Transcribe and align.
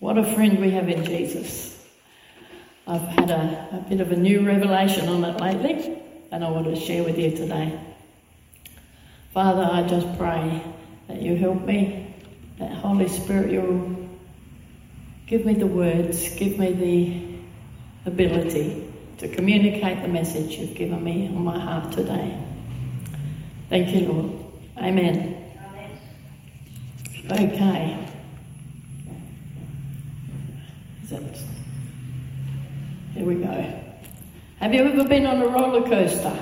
What 0.00 0.16
a 0.16 0.24
friend 0.34 0.60
we 0.60 0.70
have 0.70 0.88
in 0.88 1.04
Jesus. 1.04 1.84
I've 2.86 3.02
had 3.02 3.30
a, 3.30 3.68
a 3.72 3.88
bit 3.88 4.00
of 4.00 4.12
a 4.12 4.16
new 4.16 4.46
revelation 4.46 5.08
on 5.08 5.24
it 5.24 5.40
lately, 5.40 6.00
and 6.30 6.44
I 6.44 6.50
want 6.50 6.66
to 6.66 6.76
share 6.76 7.02
with 7.02 7.18
you 7.18 7.32
today. 7.32 7.78
Father, 9.34 9.68
I 9.70 9.86
just 9.88 10.06
pray 10.16 10.62
that 11.08 11.20
you 11.20 11.34
help 11.36 11.62
me, 11.64 12.14
that 12.58 12.72
Holy 12.74 13.08
Spirit, 13.08 13.50
you'll 13.50 14.08
give 15.26 15.44
me 15.44 15.54
the 15.54 15.66
words, 15.66 16.34
give 16.36 16.58
me 16.58 16.72
the 18.04 18.10
ability 18.10 18.90
to 19.18 19.28
communicate 19.28 20.00
the 20.02 20.08
message 20.08 20.58
you've 20.58 20.76
given 20.76 21.02
me 21.02 21.26
on 21.26 21.44
my 21.44 21.58
heart 21.58 21.92
today. 21.92 22.38
Thank 23.68 23.94
you, 23.94 24.12
Lord. 24.12 24.44
Amen. 24.78 25.44
Amen. 27.26 27.52
Okay. 27.52 28.07
Here 31.08 31.20
we 33.24 33.36
go. 33.36 33.80
Have 34.60 34.74
you 34.74 34.84
ever 34.84 35.08
been 35.08 35.24
on 35.24 35.40
a 35.40 35.48
roller 35.48 35.88
coaster? 35.88 36.38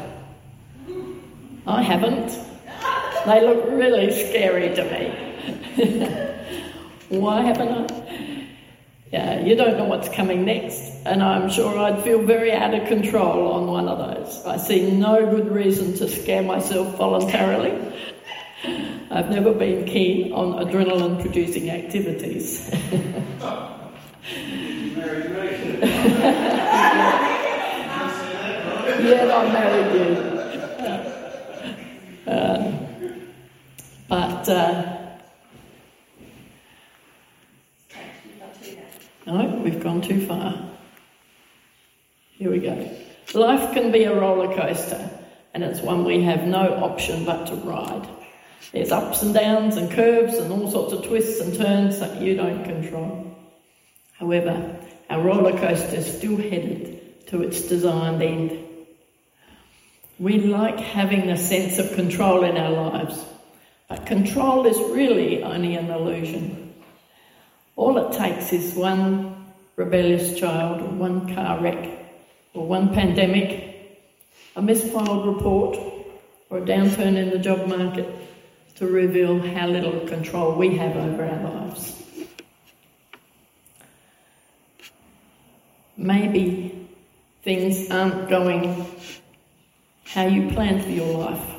I 1.68 1.82
haven't. 1.82 2.36
They 3.26 3.46
look 3.46 3.64
really 3.68 4.10
scary 4.10 4.74
to 4.74 4.84
me. 4.90 5.12
Why 7.20 7.42
haven't 7.42 7.92
I? 7.92 8.46
Yeah, 9.12 9.40
you 9.44 9.54
don't 9.54 9.78
know 9.78 9.84
what's 9.84 10.08
coming 10.08 10.44
next, 10.44 10.82
and 11.06 11.22
I'm 11.22 11.48
sure 11.48 11.78
I'd 11.78 12.02
feel 12.02 12.22
very 12.22 12.50
out 12.50 12.74
of 12.74 12.88
control 12.88 13.52
on 13.52 13.68
one 13.68 13.86
of 13.86 13.98
those. 13.98 14.44
I 14.44 14.56
see 14.56 14.90
no 14.90 15.30
good 15.30 15.48
reason 15.48 15.94
to 15.94 16.08
scare 16.08 16.42
myself 16.42 16.96
voluntarily. 16.96 17.70
I've 19.12 19.30
never 19.30 19.52
been 19.52 19.84
keen 19.84 20.32
on 20.32 20.54
adrenaline 20.66 21.20
producing 21.20 21.70
activities. 21.70 22.68
Yet 29.06 29.30
I 29.30 29.52
married 29.52 29.90
you. 29.94 30.08
Uh, 32.30 32.72
but 34.08 34.48
uh, 34.48 34.96
no, 39.26 39.60
we've 39.64 39.82
gone 39.82 40.00
too 40.00 40.26
far. 40.26 40.54
Here 42.32 42.50
we 42.50 42.58
go. 42.58 42.90
Life 43.34 43.72
can 43.74 43.90
be 43.92 44.04
a 44.04 44.14
roller 44.14 44.54
coaster, 44.54 45.10
and 45.54 45.64
it's 45.64 45.80
one 45.80 46.04
we 46.04 46.22
have 46.22 46.44
no 46.44 46.74
option 46.84 47.24
but 47.24 47.46
to 47.46 47.54
ride. 47.56 48.08
There's 48.72 48.92
ups 48.92 49.22
and 49.22 49.34
downs 49.34 49.76
and 49.76 49.90
curves 49.90 50.34
and 50.34 50.52
all 50.52 50.70
sorts 50.70 50.92
of 50.92 51.04
twists 51.04 51.40
and 51.40 51.54
turns 51.56 51.98
that 52.00 52.20
you 52.20 52.36
don't 52.36 52.64
control. 52.64 53.36
However, 54.12 54.78
our 55.08 55.20
roller 55.20 55.58
coaster 55.58 55.96
is 55.96 56.16
still 56.16 56.36
headed 56.36 57.26
to 57.28 57.42
its 57.42 57.62
designed 57.62 58.22
end. 58.22 58.58
We 60.18 60.38
like 60.40 60.78
having 60.78 61.30
a 61.30 61.36
sense 61.36 61.78
of 61.78 61.94
control 61.94 62.44
in 62.44 62.56
our 62.56 62.70
lives, 62.70 63.24
but 63.88 64.06
control 64.06 64.66
is 64.66 64.78
really 64.78 65.42
only 65.42 65.76
an 65.76 65.90
illusion. 65.90 66.74
All 67.76 67.98
it 67.98 68.16
takes 68.16 68.52
is 68.52 68.74
one 68.74 69.36
rebellious 69.76 70.38
child, 70.38 70.80
or 70.80 70.88
one 70.88 71.34
car 71.34 71.60
wreck, 71.60 71.90
or 72.54 72.66
one 72.66 72.94
pandemic, 72.94 74.00
a 74.56 74.62
misfiled 74.62 75.34
report, 75.34 75.76
or 76.48 76.58
a 76.58 76.62
downturn 76.62 77.16
in 77.16 77.28
the 77.28 77.38
job 77.38 77.68
market 77.68 78.08
to 78.76 78.86
reveal 78.86 79.38
how 79.38 79.66
little 79.66 80.00
control 80.06 80.54
we 80.54 80.76
have 80.76 80.96
over 80.96 81.24
our 81.24 81.42
lives. 81.42 82.05
Maybe 86.06 86.88
things 87.42 87.90
aren't 87.90 88.28
going 88.28 88.86
how 90.04 90.26
you 90.26 90.52
planned 90.52 90.84
for 90.84 90.90
your 90.90 91.18
life. 91.18 91.54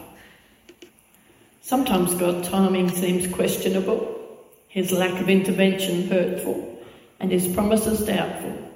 Sometimes 1.59 2.15
God's 2.15 2.47
timing 2.47 2.87
seems 2.87 3.27
questionable, 3.27 4.39
His 4.69 4.93
lack 4.93 5.19
of 5.19 5.27
intervention 5.27 6.07
hurtful, 6.07 6.81
and 7.19 7.29
His 7.29 7.45
promises 7.53 8.05
doubtful. 8.05 8.71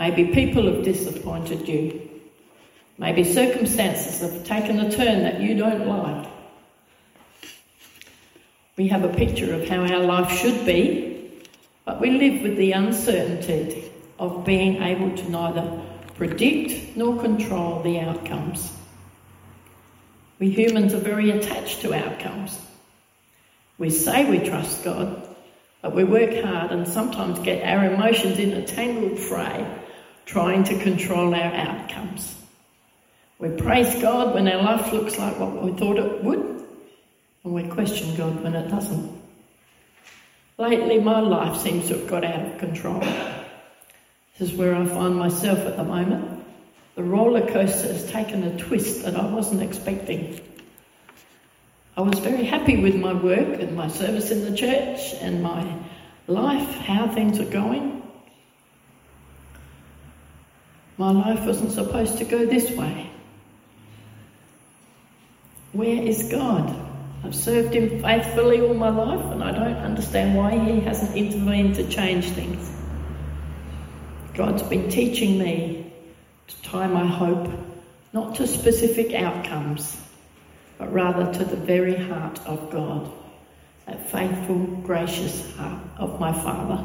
Maybe 0.00 0.34
people 0.34 0.64
have 0.64 0.82
disappointed 0.84 1.68
you. 1.68 2.10
Maybe 2.98 3.22
circumstances 3.22 4.20
have 4.20 4.44
taken 4.44 4.80
a 4.80 4.90
turn 4.90 5.22
that 5.22 5.40
you 5.40 5.54
don't 5.54 5.86
like. 5.86 6.28
We 8.76 8.88
have 8.88 9.04
a 9.04 9.14
picture 9.14 9.54
of 9.54 9.68
how 9.68 9.82
our 9.82 10.00
life 10.00 10.36
should 10.36 10.66
be, 10.66 11.30
but 11.84 12.00
we 12.00 12.10
live 12.10 12.42
with 12.42 12.56
the 12.56 12.72
uncertainty 12.72 13.81
of 14.22 14.44
being 14.44 14.80
able 14.80 15.16
to 15.16 15.30
neither 15.30 15.82
predict 16.14 16.96
nor 16.96 17.20
control 17.20 17.82
the 17.82 17.98
outcomes. 17.98 18.72
We 20.38 20.50
humans 20.50 20.94
are 20.94 20.98
very 20.98 21.30
attached 21.30 21.80
to 21.80 21.92
outcomes. 21.92 22.56
We 23.78 23.90
say 23.90 24.30
we 24.30 24.38
trust 24.38 24.84
God, 24.84 25.28
but 25.80 25.96
we 25.96 26.04
work 26.04 26.32
hard 26.44 26.70
and 26.70 26.86
sometimes 26.86 27.40
get 27.40 27.64
our 27.64 27.92
emotions 27.92 28.38
in 28.38 28.52
a 28.52 28.64
tangled 28.64 29.18
fray 29.18 29.66
trying 30.24 30.62
to 30.64 30.78
control 30.78 31.34
our 31.34 31.54
outcomes. 31.54 32.36
We 33.40 33.48
praise 33.48 34.00
God 34.00 34.34
when 34.34 34.46
our 34.46 34.62
life 34.62 34.92
looks 34.92 35.18
like 35.18 35.36
what 35.40 35.64
we 35.64 35.72
thought 35.72 35.98
it 35.98 36.22
would, 36.22 36.64
and 37.42 37.52
we 37.52 37.64
question 37.64 38.14
God 38.14 38.40
when 38.44 38.54
it 38.54 38.68
doesn't. 38.68 39.20
Lately, 40.58 41.00
my 41.00 41.18
life 41.18 41.60
seems 41.60 41.88
to 41.88 41.98
have 41.98 42.06
got 42.06 42.22
out 42.22 42.46
of 42.46 42.58
control. 42.58 43.02
This 44.38 44.50
is 44.50 44.58
where 44.58 44.74
I 44.74 44.84
find 44.86 45.16
myself 45.16 45.58
at 45.58 45.76
the 45.76 45.84
moment. 45.84 46.44
The 46.94 47.02
roller 47.02 47.46
coaster 47.46 47.92
has 47.92 48.10
taken 48.10 48.42
a 48.42 48.58
twist 48.58 49.04
that 49.04 49.16
I 49.16 49.26
wasn't 49.26 49.62
expecting. 49.62 50.40
I 51.96 52.00
was 52.00 52.18
very 52.20 52.44
happy 52.44 52.80
with 52.82 52.94
my 52.94 53.12
work 53.12 53.60
and 53.60 53.76
my 53.76 53.88
service 53.88 54.30
in 54.30 54.44
the 54.50 54.56
church 54.56 55.14
and 55.20 55.42
my 55.42 55.76
life, 56.26 56.68
how 56.76 57.08
things 57.08 57.38
are 57.38 57.50
going. 57.50 58.02
My 60.96 61.10
life 61.10 61.44
wasn't 61.44 61.72
supposed 61.72 62.18
to 62.18 62.24
go 62.24 62.46
this 62.46 62.70
way. 62.70 63.10
Where 65.72 66.02
is 66.02 66.30
God? 66.30 66.74
I've 67.24 67.34
served 67.34 67.74
Him 67.74 68.02
faithfully 68.02 68.60
all 68.60 68.74
my 68.74 68.90
life 68.90 69.24
and 69.32 69.42
I 69.42 69.52
don't 69.52 69.76
understand 69.76 70.36
why 70.36 70.58
He 70.58 70.80
hasn't 70.80 71.16
intervened 71.16 71.76
to 71.76 71.88
change 71.88 72.26
things. 72.30 72.81
God's 74.34 74.62
been 74.62 74.88
teaching 74.88 75.38
me 75.38 75.92
to 76.48 76.62
tie 76.62 76.86
my 76.86 77.06
hope 77.06 77.52
not 78.14 78.36
to 78.36 78.46
specific 78.46 79.14
outcomes, 79.14 80.00
but 80.78 80.90
rather 80.92 81.30
to 81.32 81.44
the 81.44 81.56
very 81.56 81.94
heart 81.94 82.40
of 82.46 82.70
God, 82.70 83.10
that 83.86 84.08
faithful, 84.10 84.58
gracious 84.58 85.54
heart 85.56 85.82
of 85.98 86.18
my 86.18 86.32
Father. 86.32 86.82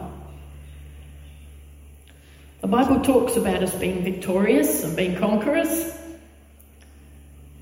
The 2.59 2.67
Bible 2.67 3.01
talks 3.01 3.37
about 3.37 3.63
us 3.63 3.73
being 3.75 4.03
victorious 4.03 4.83
and 4.83 4.97
being 4.97 5.15
conquerors. 5.15 5.95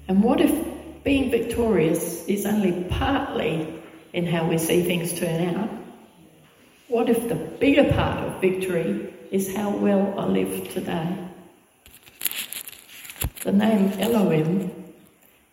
And 0.08 0.24
what 0.24 0.42
if 0.42 1.04
being 1.04 1.30
victorious 1.30 2.26
is 2.26 2.46
only 2.48 2.86
partly 2.86 3.82
in 4.14 4.26
how 4.26 4.48
we 4.48 4.58
see 4.58 4.82
things 4.84 5.20
turn 5.20 5.56
out? 5.56 5.70
What 6.88 7.10
if 7.10 7.28
the 7.28 7.36
bigger 7.36 7.92
part 7.94 8.24
of 8.24 8.42
victory 8.42 9.12
is 9.32 9.56
how 9.56 9.70
well 9.70 10.20
I 10.20 10.26
live 10.26 10.72
today. 10.74 11.18
The 13.44 13.52
name 13.52 13.92
Elohim 14.00 14.94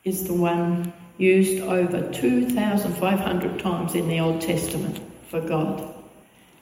is 0.05 0.25
the 0.25 0.35
one 0.35 0.93
used 1.19 1.63
over 1.63 2.11
2,500 2.11 3.61
times 3.61 3.95
in 3.95 4.09
the 4.09 4.21
Old 4.21 4.41
Testament 4.41 5.01
for 5.29 5.41
God. 5.41 5.95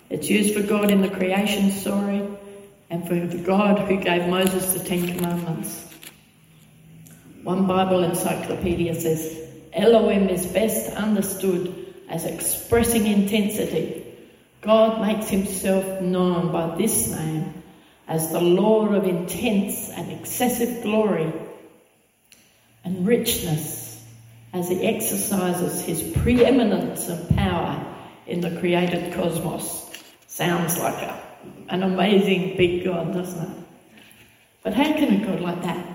It's 0.08 0.28
used 0.28 0.54
for 0.54 0.62
God 0.62 0.90
in 0.90 1.02
the 1.02 1.08
creation 1.08 1.70
story 1.70 2.28
and 2.90 3.06
for 3.06 3.14
the 3.14 3.38
God 3.38 3.78
who 3.78 3.96
gave 3.96 4.28
Moses 4.28 4.74
the 4.74 4.80
Ten 4.80 5.06
Commandments. 5.16 5.86
One 7.44 7.66
Bible 7.66 8.02
encyclopedia 8.02 8.94
says 8.94 9.38
Elohim 9.72 10.28
is 10.28 10.46
best 10.46 10.94
understood 10.96 11.94
as 12.08 12.26
expressing 12.26 13.06
intensity 13.06 13.99
God 14.60 15.00
makes 15.06 15.28
himself 15.28 16.02
known 16.02 16.52
by 16.52 16.76
this 16.76 17.10
name 17.10 17.62
as 18.06 18.30
the 18.30 18.40
Lord 18.40 18.92
of 18.92 19.04
intense 19.04 19.88
and 19.90 20.12
excessive 20.12 20.82
glory 20.82 21.32
and 22.84 23.06
richness 23.06 24.04
as 24.52 24.68
he 24.68 24.84
exercises 24.86 25.84
his 25.84 26.02
preeminence 26.18 27.08
and 27.08 27.36
power 27.36 27.86
in 28.26 28.40
the 28.40 28.58
created 28.60 29.14
cosmos. 29.14 29.90
Sounds 30.26 30.78
like 30.78 31.02
a, 31.02 31.22
an 31.68 31.82
amazing 31.82 32.56
big 32.56 32.84
God, 32.84 33.14
doesn't 33.14 33.50
it? 33.50 33.64
But 34.62 34.74
how 34.74 34.92
can 34.92 35.22
a 35.22 35.26
God 35.26 35.40
like 35.40 35.62
that 35.62 35.86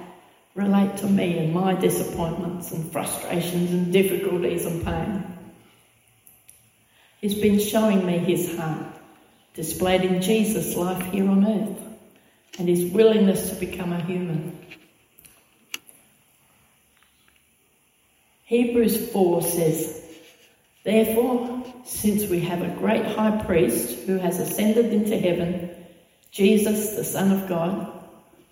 relate 0.55 0.97
to 0.97 1.07
me 1.07 1.37
and 1.37 1.53
my 1.53 1.75
disappointments 1.75 2.71
and 2.71 2.91
frustrations 2.91 3.71
and 3.71 3.93
difficulties 3.93 4.65
and 4.65 4.83
pain? 4.83 5.34
He's 7.25 7.33
been 7.33 7.57
showing 7.57 8.05
me 8.05 8.19
his 8.19 8.55
heart 8.55 8.85
displayed 9.55 10.03
in 10.03 10.21
Jesus' 10.21 10.75
life 10.75 11.01
here 11.11 11.27
on 11.27 11.43
earth 11.43 11.79
and 12.59 12.69
his 12.69 12.91
willingness 12.91 13.49
to 13.49 13.55
become 13.55 13.91
a 13.91 13.99
human. 14.03 14.55
Hebrews 18.43 19.09
4 19.09 19.41
says, 19.41 20.03
Therefore, 20.83 21.63
since 21.83 22.29
we 22.29 22.41
have 22.41 22.61
a 22.61 22.75
great 22.75 23.07
high 23.07 23.43
priest 23.43 24.05
who 24.05 24.19
has 24.19 24.39
ascended 24.39 24.93
into 24.93 25.17
heaven, 25.17 25.71
Jesus, 26.29 26.91
the 26.91 27.03
Son 27.03 27.31
of 27.31 27.49
God, 27.49 27.91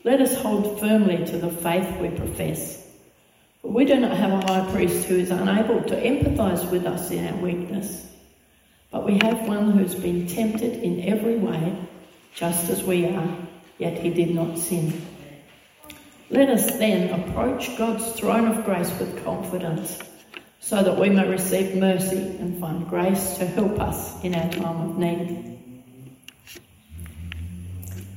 let 0.04 0.20
us 0.20 0.36
hold 0.42 0.80
firmly 0.80 1.24
to 1.28 1.38
the 1.38 1.52
faith 1.52 1.96
we 1.98 2.10
profess. 2.10 2.84
For 3.62 3.70
we 3.70 3.86
do 3.86 4.00
not 4.00 4.18
have 4.18 4.31
a 4.31 4.52
high 4.52 4.72
priest 4.72 5.06
who 5.06 5.18
is 5.18 5.30
unable 5.30 5.84
to 5.84 5.96
empathize 5.96 6.68
with 6.72 6.88
us 6.88 7.12
in 7.12 7.28
our 7.28 7.40
weakness, 7.40 8.08
but 8.94 9.06
we 9.06 9.18
have 9.24 9.48
one 9.48 9.72
who's 9.72 9.95
been 9.95 10.28
tempted 10.28 10.84
in 10.84 11.01
every 11.01 11.36
way, 11.36 11.75
just 12.36 12.69
as 12.69 12.84
we 12.84 13.07
are, 13.07 13.38
yet 13.80 13.98
he 13.98 14.12
did 14.12 14.36
not 14.36 14.60
sin. 14.60 15.04
Let 16.30 16.48
us 16.50 16.78
then 16.78 17.10
approach 17.10 17.75
God's 17.75 18.12
throne 18.12 18.48
of 18.48 18.63
grace 18.66 18.92
with 19.00 19.25
confidence, 19.25 20.00
so 20.60 20.84
that 20.84 21.00
we 21.00 21.10
may 21.10 21.28
receive 21.28 21.75
mercy 21.75 22.38
and 22.40 22.60
find 22.60 22.88
grace 22.88 23.40
to 23.40 23.48
help 23.48 23.80
us 23.80 24.24
in 24.24 24.36
our 24.36 24.51
time 24.51 24.92
of 24.92 24.98
need. 25.00 25.84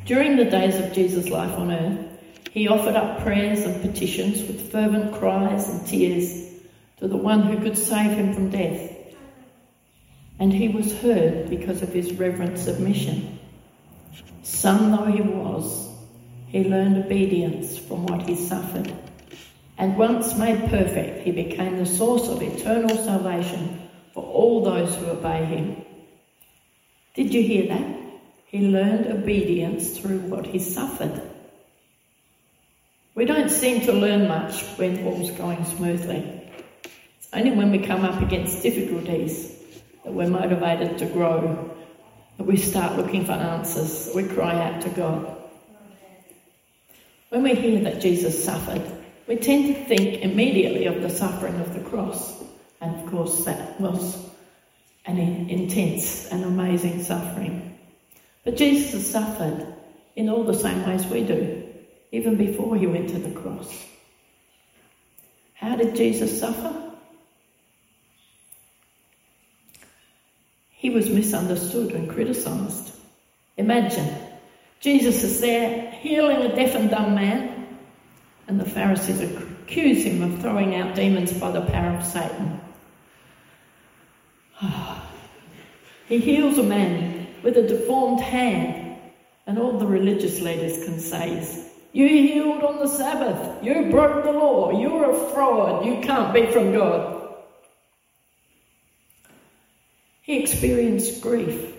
During 0.04 0.36
the 0.36 0.44
days 0.44 0.78
of 0.78 0.92
Jesus' 0.92 1.30
life 1.30 1.58
on 1.58 1.72
earth, 1.72 2.06
he 2.52 2.68
offered 2.68 2.96
up 2.96 3.22
prayers 3.22 3.60
and 3.60 3.80
petitions 3.80 4.42
with 4.42 4.70
fervent 4.70 5.14
cries 5.14 5.70
and 5.70 5.86
tears 5.86 6.44
to 6.98 7.08
the 7.08 7.16
one 7.16 7.42
who 7.44 7.62
could 7.62 7.78
save 7.78 8.10
him 8.10 8.34
from 8.34 8.50
death. 8.50 8.95
And 10.38 10.52
he 10.52 10.68
was 10.68 10.92
heard 11.00 11.48
because 11.48 11.82
of 11.82 11.92
his 11.92 12.12
reverent 12.12 12.58
submission. 12.58 13.38
Son 14.42 14.90
though 14.90 15.10
he 15.10 15.22
was, 15.22 15.88
he 16.48 16.64
learned 16.64 17.04
obedience 17.04 17.78
from 17.78 18.06
what 18.06 18.22
he 18.22 18.36
suffered. 18.36 18.92
And 19.78 19.96
once 19.96 20.36
made 20.36 20.70
perfect, 20.70 21.24
he 21.24 21.32
became 21.32 21.78
the 21.78 21.86
source 21.86 22.28
of 22.28 22.42
eternal 22.42 22.96
salvation 22.96 23.88
for 24.14 24.22
all 24.22 24.62
those 24.62 24.94
who 24.94 25.06
obey 25.06 25.44
him. 25.44 25.84
Did 27.14 27.32
you 27.34 27.42
hear 27.42 27.68
that? 27.68 27.96
He 28.46 28.68
learned 28.68 29.06
obedience 29.06 29.98
through 29.98 30.20
what 30.20 30.46
he 30.46 30.58
suffered. 30.58 31.20
We 33.14 33.24
don't 33.24 33.50
seem 33.50 33.82
to 33.82 33.92
learn 33.92 34.28
much 34.28 34.62
when 34.78 35.06
all's 35.06 35.30
going 35.30 35.64
smoothly. 35.64 36.50
It's 37.18 37.28
only 37.32 37.52
when 37.52 37.70
we 37.70 37.78
come 37.78 38.04
up 38.04 38.20
against 38.22 38.62
difficulties 38.62 39.55
that 40.06 40.12
we're 40.12 40.28
motivated 40.28 40.98
to 40.98 41.06
grow, 41.06 41.68
that 42.36 42.44
we 42.44 42.56
start 42.56 42.96
looking 42.96 43.24
for 43.24 43.32
answers, 43.32 44.08
we 44.14 44.22
cry 44.22 44.54
out 44.62 44.80
to 44.82 44.88
God. 44.90 45.36
When 47.30 47.42
we 47.42 47.56
hear 47.56 47.80
that 47.80 48.00
Jesus 48.00 48.44
suffered, 48.44 48.82
we 49.26 49.34
tend 49.34 49.66
to 49.66 49.84
think 49.86 50.22
immediately 50.22 50.86
of 50.86 51.02
the 51.02 51.10
suffering 51.10 51.56
of 51.56 51.74
the 51.74 51.80
cross. 51.80 52.40
And 52.80 53.00
of 53.00 53.10
course, 53.10 53.46
that 53.46 53.80
was 53.80 54.16
an 55.06 55.18
intense 55.18 56.28
and 56.28 56.44
amazing 56.44 57.02
suffering. 57.02 57.76
But 58.44 58.56
Jesus 58.56 59.10
suffered 59.10 59.74
in 60.14 60.28
all 60.28 60.44
the 60.44 60.54
same 60.54 60.86
ways 60.86 61.04
we 61.06 61.24
do, 61.24 61.64
even 62.12 62.36
before 62.36 62.76
he 62.76 62.86
went 62.86 63.08
to 63.08 63.18
the 63.18 63.40
cross. 63.40 63.84
How 65.54 65.74
did 65.74 65.96
Jesus 65.96 66.38
suffer? 66.38 66.85
He 70.86 70.90
was 70.90 71.10
misunderstood 71.10 71.90
and 71.94 72.08
criticised. 72.08 72.92
Imagine, 73.56 74.08
Jesus 74.78 75.24
is 75.24 75.40
there 75.40 75.90
healing 75.90 76.42
a 76.42 76.54
deaf 76.54 76.76
and 76.76 76.88
dumb 76.88 77.12
man, 77.12 77.76
and 78.46 78.60
the 78.60 78.70
Pharisees 78.70 79.20
accuse 79.20 80.04
him 80.04 80.22
of 80.22 80.40
throwing 80.40 80.76
out 80.76 80.94
demons 80.94 81.32
by 81.32 81.50
the 81.50 81.62
power 81.62 81.96
of 81.96 82.04
Satan. 82.04 82.60
he 86.08 86.18
heals 86.18 86.56
a 86.58 86.62
man 86.62 87.26
with 87.42 87.56
a 87.56 87.66
deformed 87.66 88.20
hand. 88.20 89.00
And 89.48 89.58
all 89.58 89.80
the 89.80 89.88
religious 89.88 90.40
leaders 90.40 90.84
can 90.84 91.00
say 91.00 91.32
is, 91.32 91.68
You 91.94 92.06
healed 92.06 92.62
on 92.62 92.78
the 92.78 92.86
Sabbath. 92.86 93.60
You 93.64 93.90
broke 93.90 94.22
the 94.22 94.30
law. 94.30 94.80
You're 94.80 95.10
a 95.10 95.30
fraud. 95.32 95.84
You 95.84 96.00
can't 96.00 96.32
be 96.32 96.46
from 96.46 96.72
God. 96.72 97.15
He 100.26 100.42
experienced 100.42 101.20
grief. 101.20 101.72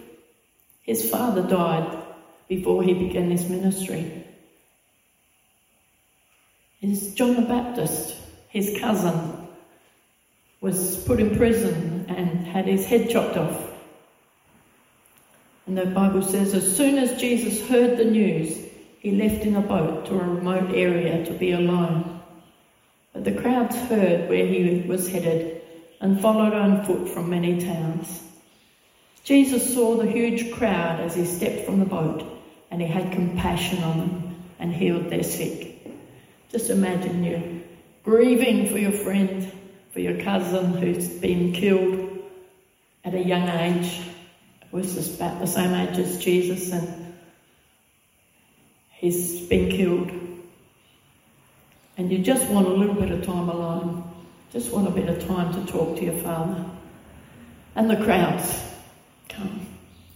His 0.83 1.09
father 1.09 1.41
died 1.41 2.01
before 2.47 2.81
he 2.81 2.93
began 2.93 3.29
his 3.29 3.49
ministry. 3.49 4.23
His 6.79 7.13
John 7.13 7.35
the 7.35 7.41
Baptist, 7.41 8.15
his 8.47 8.79
cousin, 8.79 9.49
was 10.61 11.03
put 11.03 11.19
in 11.19 11.35
prison 11.35 12.05
and 12.07 12.47
had 12.47 12.67
his 12.67 12.85
head 12.85 13.09
chopped 13.09 13.35
off. 13.35 13.69
And 15.65 15.77
the 15.77 15.87
Bible 15.87 16.21
says, 16.21 16.53
as 16.53 16.73
soon 16.77 16.97
as 16.99 17.19
Jesus 17.19 17.67
heard 17.67 17.97
the 17.97 18.05
news, 18.05 18.57
he 19.01 19.11
left 19.11 19.43
in 19.43 19.57
a 19.57 19.61
boat 19.61 20.05
to 20.05 20.13
a 20.13 20.23
remote 20.23 20.73
area 20.73 21.25
to 21.25 21.33
be 21.33 21.51
alone. 21.51 22.21
But 23.11 23.25
the 23.25 23.33
crowds 23.33 23.75
heard 23.75 24.29
where 24.29 24.45
he 24.47 24.85
was 24.87 25.09
headed 25.09 25.61
and 25.99 26.21
followed 26.21 26.53
on 26.53 26.85
foot 26.85 27.09
from 27.09 27.29
many 27.29 27.59
towns. 27.59 28.23
Jesus 29.27 29.73
saw 29.73 29.97
the 29.97 30.09
huge 30.09 30.53
crowd 30.53 31.01
as 31.01 31.13
he 31.13 31.25
stepped 31.25 31.65
from 31.65 31.79
the 31.79 31.85
boat, 31.85 32.23
and 32.71 32.81
he 32.81 32.87
had 32.87 33.11
compassion 33.11 33.83
on 33.83 33.97
them 33.97 34.43
and 34.57 34.73
healed 34.73 35.09
their 35.09 35.21
sick. 35.21 35.85
Just 36.49 36.69
imagine 36.69 37.25
you 37.25 37.61
grieving 38.05 38.69
for 38.69 38.77
your 38.77 38.93
friend, 38.93 39.51
for 39.91 39.99
your 39.99 40.21
cousin 40.21 40.71
who's 40.71 41.09
been 41.09 41.51
killed 41.51 42.19
at 43.03 43.15
a 43.15 43.21
young 43.21 43.49
age, 43.49 43.99
was 44.71 45.13
about 45.17 45.41
the 45.41 45.47
same 45.47 45.73
age 45.73 45.97
as 45.97 46.23
Jesus 46.23 46.71
and 46.71 47.13
he's 48.91 49.41
been 49.47 49.69
killed. 49.69 50.09
And 51.97 52.09
you 52.09 52.19
just 52.19 52.49
want 52.49 52.65
a 52.65 52.71
little 52.71 52.95
bit 52.95 53.11
of 53.11 53.25
time 53.25 53.49
alone, 53.49 54.09
just 54.53 54.71
want 54.71 54.87
a 54.87 54.91
bit 54.91 55.09
of 55.09 55.27
time 55.27 55.51
to 55.51 55.69
talk 55.69 55.97
to 55.97 56.05
your 56.05 56.17
Father. 56.19 56.63
And 57.75 57.89
the 57.89 57.97
crowds 57.97 58.66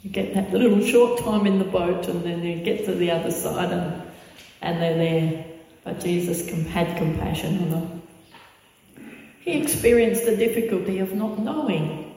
You 0.01 0.09
get 0.09 0.33
that 0.33 0.51
little 0.51 0.83
short 0.85 1.19
time 1.19 1.45
in 1.45 1.59
the 1.59 1.65
boat 1.65 2.07
and 2.07 2.23
then 2.23 2.43
you 2.43 2.63
get 2.63 2.85
to 2.85 2.93
the 2.93 3.11
other 3.11 3.31
side 3.31 3.71
and, 3.71 4.03
and 4.61 4.81
they're 4.81 4.97
there. 4.97 5.45
But 5.83 5.99
Jesus 5.99 6.47
had 6.67 6.97
compassion 6.97 7.63
on 7.63 7.69
them. 7.69 8.01
He 9.41 9.61
experienced 9.61 10.25
the 10.25 10.35
difficulty 10.35 10.99
of 10.99 11.13
not 11.13 11.39
knowing 11.39 12.15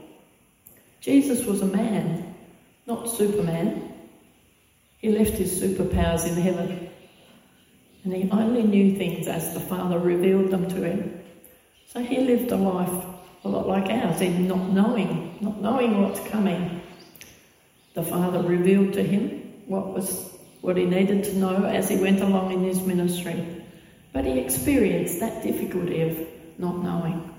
Jesus 1.01 1.45
was 1.45 1.61
a 1.61 1.67
man, 1.67 2.35
not 2.87 3.11
Superman. 3.11 3.93
He 4.99 5.11
left 5.11 5.33
his 5.33 5.61
superpowers 5.61 6.27
in 6.27 6.35
heaven. 6.35 6.89
And 8.05 8.15
he 8.15 8.31
only 8.31 8.63
knew 8.63 8.97
things 8.97 9.27
as 9.27 9.53
the 9.53 9.61
Father 9.61 9.99
revealed 9.99 10.51
them 10.51 10.69
to 10.69 10.83
him. 10.83 11.21
So 11.89 12.01
he 12.03 12.21
lived 12.21 12.53
a 12.53 12.57
life 12.57 13.05
a 13.45 13.49
lot 13.49 13.69
like 13.69 13.91
ours 13.91 14.21
in 14.23 14.49
not 14.49 14.71
knowing, 14.71 15.37
not 15.41 15.61
knowing 15.61 16.01
what's 16.01 16.21
coming. 16.29 16.81
The 17.95 18.03
Father 18.03 18.43
revealed 18.43 18.93
to 18.95 19.03
him 19.03 19.63
what 19.67 19.89
was 19.89 20.31
what 20.61 20.77
he 20.77 20.85
needed 20.85 21.25
to 21.25 21.37
know 21.37 21.65
as 21.65 21.89
he 21.89 21.97
went 21.97 22.21
along 22.21 22.53
in 22.53 22.65
his 22.65 22.81
ministry. 22.81 23.63
But 24.13 24.25
he 24.25 24.39
experienced 24.39 25.21
that 25.21 25.43
difficulty 25.43 26.01
of 26.01 26.19
not 26.59 26.83
knowing. 26.83 27.31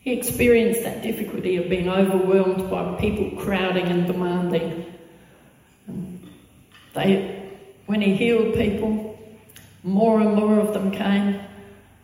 He 0.00 0.12
experienced 0.12 0.82
that 0.84 1.02
difficulty 1.02 1.56
of 1.56 1.68
being 1.68 1.88
overwhelmed 1.88 2.70
by 2.70 2.96
people 2.98 3.38
crowding 3.42 3.86
and 3.86 4.06
demanding. 4.06 4.86
They, 6.94 7.50
when 7.84 8.00
he 8.00 8.14
healed 8.14 8.54
people, 8.54 9.18
more 9.82 10.20
and 10.20 10.34
more 10.34 10.58
of 10.60 10.72
them 10.72 10.90
came. 10.90 11.40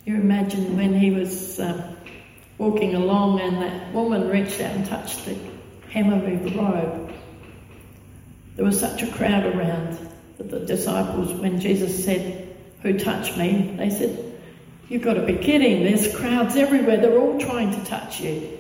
You 0.05 0.17
imagine 0.17 0.77
when 0.77 0.95
he 0.95 1.11
was 1.11 1.59
uh, 1.59 1.95
walking 2.59 2.95
along 2.95 3.41
and 3.41 3.57
that 3.63 3.93
woman 3.93 4.29
reached 4.29 4.61
out 4.61 4.75
and 4.75 4.87
touched 4.87 5.25
the 5.25 5.37
hem 5.91 6.13
of 6.13 6.23
his 6.23 6.53
robe. 6.55 7.13
There 8.57 8.65
was 8.65 8.79
such 8.79 9.03
a 9.03 9.11
crowd 9.11 9.45
around 9.45 9.99
that 10.39 10.51
the 10.51 10.61
disciples, 10.61 11.33
when 11.33 11.61
Jesus 11.61 12.05
said, 12.05 12.57
Who 12.83 12.99
touched 12.99 13.37
me? 13.37 13.75
they 13.77 13.91
said, 13.91 14.33
You've 14.89 15.03
got 15.03 15.15
to 15.15 15.23
be 15.23 15.37
kidding. 15.37 15.85
There's 15.85 16.15
crowds 16.15 16.57
everywhere. 16.57 16.99
They're 16.99 17.19
all 17.19 17.41
trying 17.41 17.73
to 17.73 17.85
touch 17.85 18.21
you. 18.21 18.59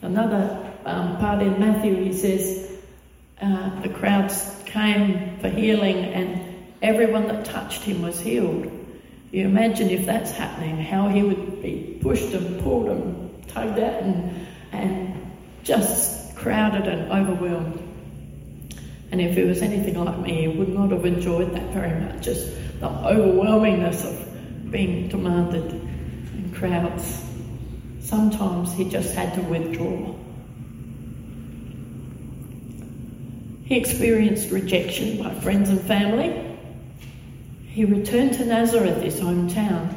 Another 0.00 0.72
um, 0.84 1.18
part 1.18 1.42
in 1.42 1.58
Matthew, 1.58 1.94
he 1.96 2.12
says, 2.12 2.70
uh, 3.40 3.80
the 3.80 3.88
crowds 3.88 4.62
came 4.66 5.38
for 5.40 5.48
healing 5.48 5.96
and 5.96 6.64
everyone 6.80 7.26
that 7.26 7.44
touched 7.44 7.82
him 7.82 8.02
was 8.02 8.20
healed. 8.20 8.70
You 9.32 9.46
imagine 9.46 9.88
if 9.88 10.04
that's 10.04 10.30
happening, 10.30 10.76
how 10.76 11.08
he 11.08 11.22
would 11.22 11.62
be 11.62 11.98
pushed 12.02 12.34
and 12.34 12.62
pulled 12.62 12.90
and 12.90 13.48
tugged 13.48 13.78
at 13.78 14.02
and, 14.02 14.46
and 14.72 15.32
just 15.64 16.36
crowded 16.36 16.86
and 16.86 17.10
overwhelmed. 17.10 17.82
And 19.10 19.22
if 19.22 19.34
he 19.34 19.42
was 19.44 19.62
anything 19.62 20.02
like 20.04 20.18
me, 20.18 20.42
he 20.42 20.48
would 20.48 20.68
not 20.68 20.90
have 20.90 21.06
enjoyed 21.06 21.54
that 21.54 21.72
very 21.72 21.98
much, 21.98 22.22
just 22.22 22.46
the 22.80 22.88
overwhelmingness 22.88 24.04
of 24.04 24.70
being 24.70 25.08
demanded 25.08 25.72
in 25.72 26.52
crowds. 26.54 27.24
Sometimes 28.00 28.74
he 28.74 28.84
just 28.84 29.14
had 29.14 29.32
to 29.34 29.40
withdraw. 29.40 30.14
He 33.64 33.76
experienced 33.78 34.50
rejection 34.50 35.22
by 35.22 35.34
friends 35.36 35.70
and 35.70 35.80
family. 35.80 36.51
He 37.72 37.86
returned 37.86 38.34
to 38.34 38.44
Nazareth, 38.44 39.02
his 39.02 39.18
hometown. 39.18 39.88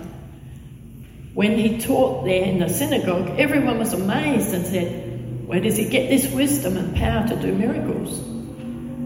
When 1.34 1.58
he 1.58 1.78
taught 1.78 2.24
there 2.24 2.46
in 2.46 2.60
the 2.60 2.70
synagogue, 2.70 3.38
everyone 3.38 3.80
was 3.80 3.92
amazed 3.92 4.54
and 4.54 4.66
said, 4.66 5.46
Where 5.46 5.60
does 5.60 5.76
he 5.76 5.90
get 5.90 6.10
this 6.10 6.32
wisdom 6.32 6.78
and 6.78 6.96
power 6.96 7.28
to 7.28 7.36
do 7.36 7.54
miracles? 7.54 8.18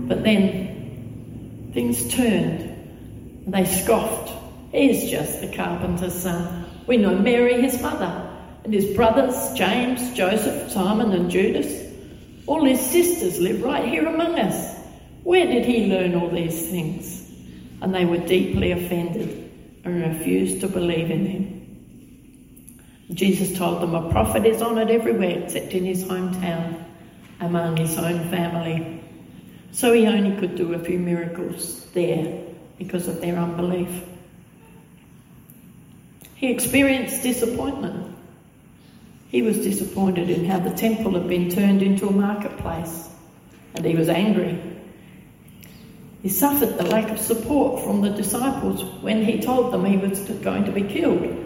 But 0.07 0.23
then 0.23 1.71
things 1.73 2.13
turned. 2.13 2.61
And 3.45 3.53
they 3.55 3.65
scoffed. 3.65 4.31
He's 4.71 5.09
just 5.09 5.41
the 5.41 5.47
carpenter's 5.47 6.13
son. 6.13 6.65
We 6.85 6.97
know 6.97 7.17
Mary, 7.17 7.59
his 7.59 7.81
mother, 7.81 8.29
and 8.63 8.71
his 8.71 8.95
brothers, 8.95 9.51
James, 9.57 10.13
Joseph, 10.13 10.71
Simon, 10.71 11.11
and 11.13 11.31
Judas. 11.31 11.91
All 12.45 12.63
his 12.63 12.79
sisters 12.79 13.39
live 13.39 13.63
right 13.63 13.89
here 13.89 14.05
among 14.05 14.37
us. 14.37 14.77
Where 15.23 15.47
did 15.47 15.65
he 15.65 15.87
learn 15.87 16.13
all 16.13 16.29
these 16.29 16.67
things? 16.67 17.28
And 17.81 17.93
they 17.93 18.05
were 18.05 18.17
deeply 18.17 18.71
offended 18.71 19.51
and 19.83 20.01
refused 20.01 20.61
to 20.61 20.67
believe 20.67 21.09
in 21.11 21.25
him. 21.25 21.59
Jesus 23.13 23.57
told 23.57 23.81
them 23.81 23.95
a 23.95 24.11
prophet 24.11 24.45
is 24.45 24.61
honoured 24.61 24.91
everywhere 24.91 25.43
except 25.43 25.73
in 25.73 25.85
his 25.85 26.03
hometown, 26.03 26.83
among 27.39 27.77
his 27.77 27.97
own 27.97 28.29
family. 28.29 29.01
So 29.71 29.93
he 29.93 30.05
only 30.05 30.39
could 30.39 30.55
do 30.55 30.73
a 30.73 30.79
few 30.79 30.99
miracles 30.99 31.85
there 31.93 32.43
because 32.77 33.07
of 33.07 33.21
their 33.21 33.37
unbelief. 33.37 33.89
He 36.35 36.51
experienced 36.51 37.23
disappointment. 37.23 38.15
He 39.29 39.41
was 39.41 39.57
disappointed 39.57 40.29
in 40.29 40.45
how 40.45 40.59
the 40.59 40.71
temple 40.71 41.13
had 41.13 41.27
been 41.27 41.49
turned 41.49 41.81
into 41.83 42.07
a 42.07 42.11
marketplace, 42.11 43.09
and 43.75 43.85
he 43.85 43.95
was 43.95 44.09
angry. 44.09 44.59
He 46.21 46.29
suffered 46.29 46.77
the 46.77 46.83
lack 46.83 47.09
of 47.09 47.19
support 47.19 47.83
from 47.83 48.01
the 48.01 48.09
disciples 48.09 48.83
when 49.01 49.23
he 49.23 49.39
told 49.39 49.71
them 49.71 49.85
he 49.85 49.97
was 49.97 50.19
going 50.19 50.65
to 50.65 50.71
be 50.71 50.83
killed. 50.83 51.23
It 51.23 51.45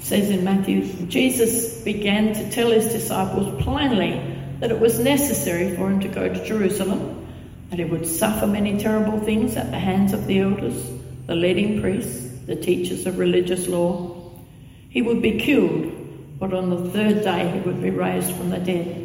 says 0.00 0.30
in 0.30 0.42
Matthew, 0.42 0.86
Jesus 1.06 1.82
began 1.82 2.32
to 2.32 2.50
tell 2.50 2.70
his 2.70 2.92
disciples 2.92 3.62
plainly 3.62 4.20
that 4.60 4.70
it 4.70 4.80
was 4.80 4.98
necessary 4.98 5.76
for 5.76 5.90
him 5.90 6.00
to 6.00 6.08
go 6.08 6.32
to 6.32 6.44
Jerusalem, 6.46 7.26
that 7.68 7.78
he 7.78 7.84
would 7.84 8.06
suffer 8.06 8.46
many 8.46 8.78
terrible 8.78 9.20
things 9.20 9.56
at 9.56 9.70
the 9.70 9.78
hands 9.78 10.14
of 10.14 10.26
the 10.26 10.40
elders, 10.40 10.90
the 11.26 11.34
leading 11.34 11.82
priests, 11.82 12.30
the 12.46 12.56
teachers 12.56 13.06
of 13.06 13.18
religious 13.18 13.68
law. 13.68 14.32
He 14.88 15.02
would 15.02 15.20
be 15.20 15.38
killed, 15.38 16.38
but 16.38 16.54
on 16.54 16.70
the 16.70 16.90
third 16.90 17.22
day 17.22 17.50
he 17.50 17.60
would 17.60 17.82
be 17.82 17.90
raised 17.90 18.32
from 18.34 18.48
the 18.48 18.58
dead. 18.58 19.03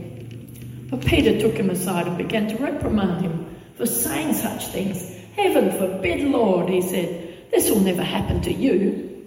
But 0.89 1.05
Peter 1.05 1.39
took 1.39 1.55
him 1.55 1.69
aside 1.69 2.07
and 2.07 2.17
began 2.17 2.47
to 2.47 2.57
reprimand 2.57 3.21
him 3.21 3.55
for 3.75 3.85
saying 3.85 4.33
such 4.33 4.67
things. 4.67 5.01
Heaven 5.35 5.71
forbid, 5.71 6.21
Lord, 6.21 6.69
he 6.69 6.81
said, 6.81 7.29
this 7.51 7.69
will 7.69 7.79
never 7.79 8.03
happen 8.03 8.41
to 8.41 8.53
you. 8.53 9.25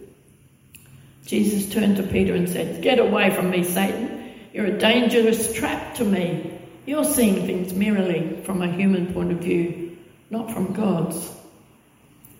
Jesus 1.26 1.73
turned 1.73 1.97
to 1.97 2.02
Peter 2.02 2.35
and 2.35 2.49
said, 2.49 2.83
Get 2.83 2.99
away 2.99 3.31
from 3.31 3.50
me, 3.50 3.64
Satan. 3.64 4.33
You're 4.52 4.66
a 4.66 4.78
dangerous 4.78 5.54
trap 5.54 5.95
to 5.97 6.04
me. 6.04 6.59
You're 6.85 7.04
seeing 7.04 7.47
things 7.47 7.73
merely 7.73 8.42
from 8.45 8.61
a 8.61 8.71
human 8.71 9.12
point 9.14 9.33
of 9.33 9.38
view, 9.38 9.97
not 10.31 10.52
from 10.52 10.73
God's. 10.73 11.31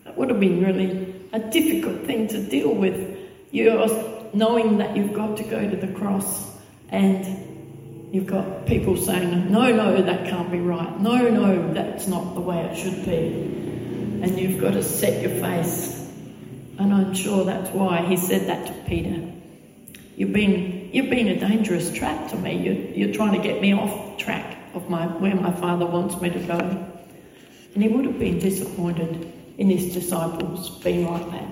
That 0.03 0.17
would 0.17 0.29
have 0.29 0.39
been 0.39 0.63
really 0.63 1.15
a 1.31 1.39
difficult 1.39 2.05
thing 2.05 2.27
to 2.27 2.43
deal 2.43 2.73
with. 2.73 3.17
You're 3.51 3.87
knowing 4.33 4.77
that 4.77 4.95
you've 4.95 5.13
got 5.13 5.37
to 5.37 5.43
go 5.43 5.69
to 5.69 5.75
the 5.75 5.93
cross 5.93 6.51
and 6.89 7.52
you've 8.13 8.27
got 8.27 8.67
people 8.67 8.95
saying, 8.95 9.51
no, 9.51 9.75
no, 9.75 10.03
that 10.03 10.29
can't 10.29 10.51
be 10.51 10.59
right. 10.59 10.99
No, 10.99 11.29
no, 11.29 11.73
that's 11.73 12.05
not 12.05 12.35
the 12.35 12.41
way 12.41 12.59
it 12.59 12.77
should 12.77 13.03
be. 13.05 13.25
And 14.21 14.39
you've 14.39 14.61
got 14.61 14.73
to 14.73 14.83
set 14.83 15.23
your 15.23 15.31
face. 15.41 15.99
And 16.77 16.93
I'm 16.93 17.15
sure 17.15 17.43
that's 17.43 17.71
why 17.71 18.05
he 18.05 18.15
said 18.15 18.47
that 18.49 18.67
to 18.67 18.73
Peter. 18.87 19.31
You've 20.15 20.31
been, 20.31 20.91
you've 20.93 21.09
been 21.09 21.27
a 21.27 21.39
dangerous 21.39 21.91
trap 21.91 22.29
to 22.29 22.37
me. 22.37 22.55
You're, 22.57 23.07
you're 23.07 23.15
trying 23.15 23.33
to 23.33 23.39
get 23.39 23.59
me 23.59 23.73
off 23.73 24.19
track 24.19 24.59
of 24.75 24.87
my, 24.91 25.07
where 25.07 25.33
my 25.33 25.51
father 25.51 25.87
wants 25.87 26.21
me 26.21 26.29
to 26.29 26.39
go. 26.39 26.59
And 27.73 27.81
he 27.81 27.89
would 27.89 28.05
have 28.05 28.19
been 28.19 28.37
disappointed 28.37 29.33
in 29.57 29.71
his 29.71 29.91
disciples 29.91 30.69
being 30.83 31.09
like 31.09 31.31
that. 31.31 31.47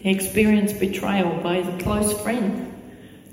He 0.00 0.10
experienced 0.10 0.80
betrayal 0.80 1.40
by 1.44 1.62
his 1.62 1.82
close 1.84 2.20
friend. 2.20 2.72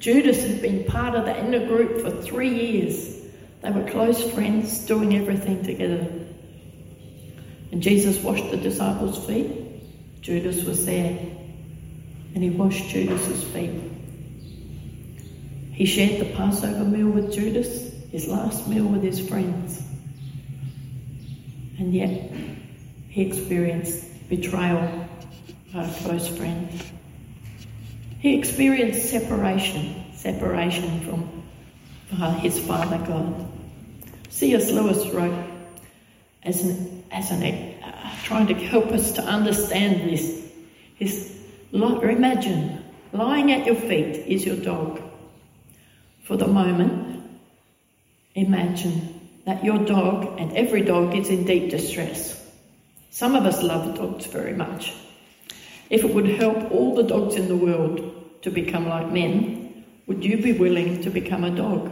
Judas 0.02 0.44
had 0.44 0.64
been 0.64 0.84
part 0.86 1.14
of 1.14 1.26
the 1.26 1.46
inner 1.46 1.68
group 1.68 2.02
for 2.02 2.10
three 2.10 2.50
years. 2.50 3.22
They 3.62 3.70
were 3.70 3.88
close 3.88 4.32
friends, 4.32 4.86
doing 4.88 5.16
everything 5.16 5.64
together. 5.64 6.08
And 7.72 7.84
Jesus 7.84 8.22
washed 8.24 8.50
the 8.50 8.58
disciples' 8.58 9.24
feet. 9.28 10.22
Judas 10.22 10.64
was 10.66 10.88
there 10.88 11.20
and 12.34 12.44
he 12.44 12.50
washed 12.50 12.90
Judas's 12.90 13.44
feet. 13.44 13.80
He 15.72 15.86
shared 15.86 16.20
the 16.20 16.34
Passover 16.34 16.84
meal 16.84 17.10
with 17.10 17.32
Judas, 17.32 17.94
his 18.12 18.28
last 18.28 18.68
meal 18.68 18.86
with 18.86 19.04
his 19.04 19.20
friends. 19.20 19.84
And 21.78 21.94
yet, 21.94 22.32
he 23.10 23.22
experienced 23.22 24.06
betrayal 24.30 25.08
by 25.72 25.84
a 25.84 25.94
close 25.96 26.28
friend. 26.28 26.70
He 28.22 28.38
experienced 28.38 29.10
separation, 29.10 30.06
separation 30.14 31.02
from 31.02 31.44
his 32.40 32.60
Father 32.60 33.00
God. 33.00 33.48
C.S. 34.30 34.70
Lewis 34.70 35.08
wrote, 35.08 35.44
as 36.44 36.64
an, 36.64 37.04
as 37.12 37.32
an 37.32 37.44
uh, 37.84 38.16
trying 38.24 38.46
to 38.48 38.54
help 38.54 38.88
us 38.92 39.14
to 39.14 39.24
understand 39.24 40.08
this, 40.08 40.40
his 40.96 41.36
Imagine 41.74 42.84
lying 43.12 43.52
at 43.52 43.66
your 43.66 43.76
feet 43.76 44.28
is 44.28 44.46
your 44.46 44.58
dog. 44.58 45.02
For 46.24 46.38
the 46.38 46.48
moment, 46.48 47.24
imagine 48.36 49.20
that 49.46 49.64
your 49.64 49.80
dog 49.80 50.40
and 50.40 50.56
every 50.56 50.82
dog 50.82 51.16
is 51.16 51.30
in 51.30 51.46
deep 51.46 51.72
distress. 51.72 52.38
Some 53.10 53.36
of 53.36 53.46
us 53.46 53.64
love 53.64 53.96
dogs 53.96 54.28
very 54.28 54.54
much. 54.54 54.94
If 55.92 56.06
it 56.06 56.14
would 56.14 56.30
help 56.40 56.72
all 56.72 56.96
the 56.96 57.04
dogs 57.04 57.36
in 57.36 57.50
the 57.50 57.58
world 57.58 58.00
to 58.44 58.50
become 58.50 58.88
like 58.88 59.12
men, 59.12 59.84
would 60.08 60.24
you 60.24 60.38
be 60.38 60.54
willing 60.54 61.02
to 61.02 61.10
become 61.10 61.44
a 61.44 61.54
dog? 61.54 61.92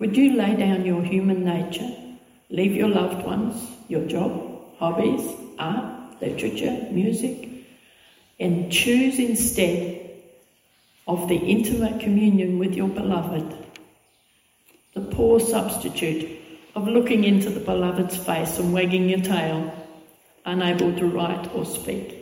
Would 0.00 0.16
you 0.16 0.36
lay 0.36 0.56
down 0.56 0.84
your 0.84 1.00
human 1.00 1.44
nature, 1.44 1.88
leave 2.50 2.74
your 2.74 2.88
loved 2.88 3.24
ones, 3.24 3.54
your 3.86 4.04
job, 4.06 4.32
hobbies, 4.78 5.22
art, 5.60 6.20
literature, 6.20 6.88
music, 6.90 7.48
and 8.40 8.72
choose 8.72 9.20
instead 9.20 10.10
of 11.06 11.28
the 11.28 11.36
intimate 11.36 12.00
communion 12.00 12.58
with 12.58 12.74
your 12.74 12.88
beloved, 12.88 13.46
the 14.92 15.02
poor 15.02 15.38
substitute 15.38 16.36
of 16.74 16.88
looking 16.88 17.22
into 17.22 17.48
the 17.48 17.60
beloved's 17.60 18.16
face 18.16 18.58
and 18.58 18.72
wagging 18.72 19.08
your 19.08 19.20
tail, 19.20 19.72
unable 20.44 20.92
to 20.96 21.06
write 21.06 21.48
or 21.54 21.64
speak 21.64 22.15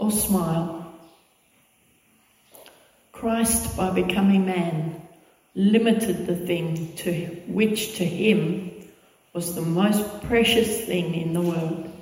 or 0.00 0.10
smile. 0.10 0.92
Christ, 3.12 3.76
by 3.76 3.90
becoming 3.90 4.46
man, 4.46 5.00
limited 5.54 6.26
the 6.26 6.34
thing 6.34 6.94
to 6.96 7.12
which 7.46 7.96
to 7.98 8.04
him 8.04 8.72
was 9.34 9.54
the 9.54 9.62
most 9.62 10.22
precious 10.22 10.86
thing 10.86 11.14
in 11.14 11.34
the 11.34 11.40
world, 11.40 11.92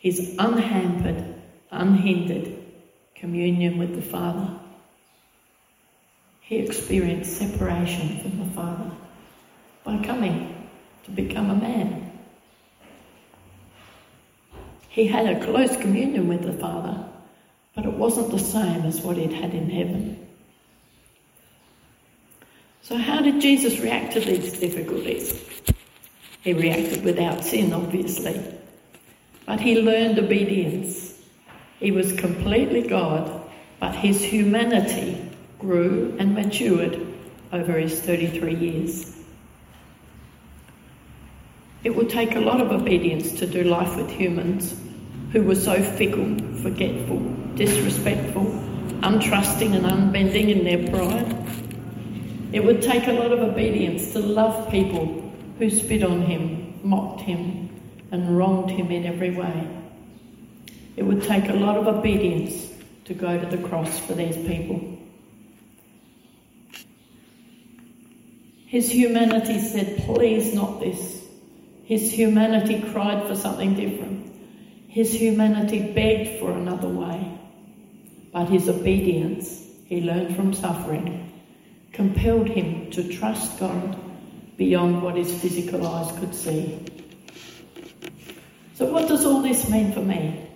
his 0.00 0.34
unhampered 0.38 1.24
unhindered 1.70 2.56
communion 3.14 3.78
with 3.78 3.94
the 3.94 4.02
Father. 4.02 4.48
He 6.40 6.56
experienced 6.56 7.38
separation 7.38 8.20
from 8.20 8.38
the 8.38 8.54
Father 8.54 8.90
by 9.84 10.02
coming 10.04 10.68
to 11.04 11.10
become 11.10 11.50
a 11.50 11.54
man. 11.54 12.12
He 14.88 15.06
had 15.06 15.26
a 15.26 15.44
close 15.44 15.76
communion 15.76 16.28
with 16.28 16.42
the 16.42 16.52
Father, 16.52 17.04
but 17.74 17.84
it 17.84 17.92
wasn't 17.92 18.30
the 18.30 18.38
same 18.38 18.82
as 18.82 19.00
what 19.00 19.16
he'd 19.16 19.32
had 19.32 19.54
in 19.54 19.70
heaven. 19.70 20.26
So, 22.82 22.96
how 22.96 23.22
did 23.22 23.40
Jesus 23.40 23.78
react 23.80 24.12
to 24.12 24.20
these 24.20 24.58
difficulties? 24.58 25.42
He 26.42 26.52
reacted 26.52 27.04
without 27.04 27.44
sin, 27.44 27.72
obviously, 27.72 28.42
but 29.46 29.60
he 29.60 29.80
learned 29.80 30.18
obedience 30.18 31.14
he 31.84 31.90
was 31.90 32.12
completely 32.12 32.80
God, 32.80 33.42
but 33.78 33.94
his 33.94 34.22
humanity 34.22 35.30
grew 35.58 36.16
and 36.18 36.34
matured 36.34 36.98
over 37.52 37.78
his 37.78 38.00
33 38.00 38.54
years. 38.54 39.14
It 41.82 41.94
would 41.94 42.08
take 42.08 42.36
a 42.36 42.40
lot 42.40 42.62
of 42.62 42.72
obedience 42.72 43.38
to 43.38 43.46
do 43.46 43.64
life 43.64 43.96
with 43.96 44.08
humans 44.08 44.74
who 45.32 45.42
were 45.42 45.54
so 45.54 45.82
fickle, 45.82 46.38
forgetful, 46.62 47.20
disrespectful, 47.56 48.44
untrusting, 49.02 49.74
and 49.74 49.86
unbending 49.86 50.50
in 50.50 50.64
their 50.64 50.90
pride. 50.90 51.44
It 52.52 52.64
would 52.64 52.82
take 52.82 53.06
a 53.06 53.12
lot 53.12 53.32
of 53.32 53.40
obedience 53.40 54.12
to 54.12 54.20
love 54.20 54.70
people 54.70 55.32
who 55.58 55.70
spit 55.70 56.02
on 56.02 56.22
him, 56.22 56.80
mocked 56.82 57.20
him, 57.20 57.70
and 58.10 58.36
wronged 58.36 58.70
him 58.70 58.90
in 58.90 59.06
every 59.06 59.30
way. 59.30 59.68
It 60.96 61.02
would 61.02 61.22
take 61.22 61.48
a 61.48 61.54
lot 61.54 61.76
of 61.76 61.86
obedience 61.88 62.72
to 63.06 63.14
go 63.14 63.38
to 63.38 63.56
the 63.56 63.62
cross 63.68 63.98
for 63.98 64.14
these 64.14 64.36
people. 64.36 64.98
His 68.66 68.90
humanity 68.90 69.60
said, 69.60 69.98
Please, 69.98 70.54
not 70.54 70.80
this. 70.80 71.24
His 71.84 72.10
humanity 72.10 72.82
cried 72.92 73.26
for 73.26 73.36
something 73.36 73.74
different. 73.74 74.32
His 74.88 75.12
humanity 75.12 75.92
begged 75.92 76.40
for 76.40 76.50
another 76.52 76.88
way. 76.88 77.38
But 78.34 78.48
his 78.48 78.68
obedience, 78.68 79.64
he 79.86 80.00
learned 80.00 80.34
from 80.34 80.54
suffering, 80.54 81.32
compelled 81.92 82.48
him 82.48 82.90
to 82.90 83.08
trust 83.16 83.60
God 83.60 83.96
beyond 84.56 85.02
what 85.02 85.14
his 85.14 85.32
physical 85.40 85.86
eyes 85.86 86.10
could 86.18 86.34
see. 86.34 86.84
So, 88.74 88.86
what 88.86 89.06
does 89.06 89.24
all 89.24 89.40
this 89.40 89.70
mean 89.70 89.92
for 89.92 90.00
me? 90.00 90.50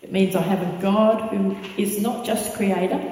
It 0.00 0.12
means 0.12 0.34
I 0.34 0.40
have 0.40 0.62
a 0.62 0.80
God 0.80 1.28
who 1.28 1.58
is 1.76 2.00
not 2.00 2.24
just 2.24 2.54
creator, 2.54 3.02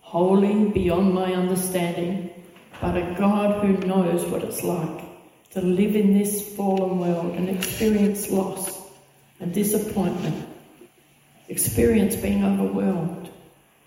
holy 0.00 0.70
beyond 0.70 1.12
my 1.12 1.34
understanding, 1.34 2.30
but 2.80 2.96
a 2.96 3.14
God 3.18 3.62
who 3.62 3.86
knows 3.86 4.24
what 4.24 4.42
it's 4.44 4.64
like 4.64 5.04
to 5.50 5.60
live 5.60 5.94
in 5.94 6.16
this 6.16 6.56
fallen 6.56 6.98
world 7.00 7.34
and 7.34 7.50
experience 7.50 8.30
loss 8.30 8.80
and 9.40 9.52
disappointment, 9.52 10.48
experience 11.50 12.14
being 12.14 12.44
overwhelmed, 12.44 13.28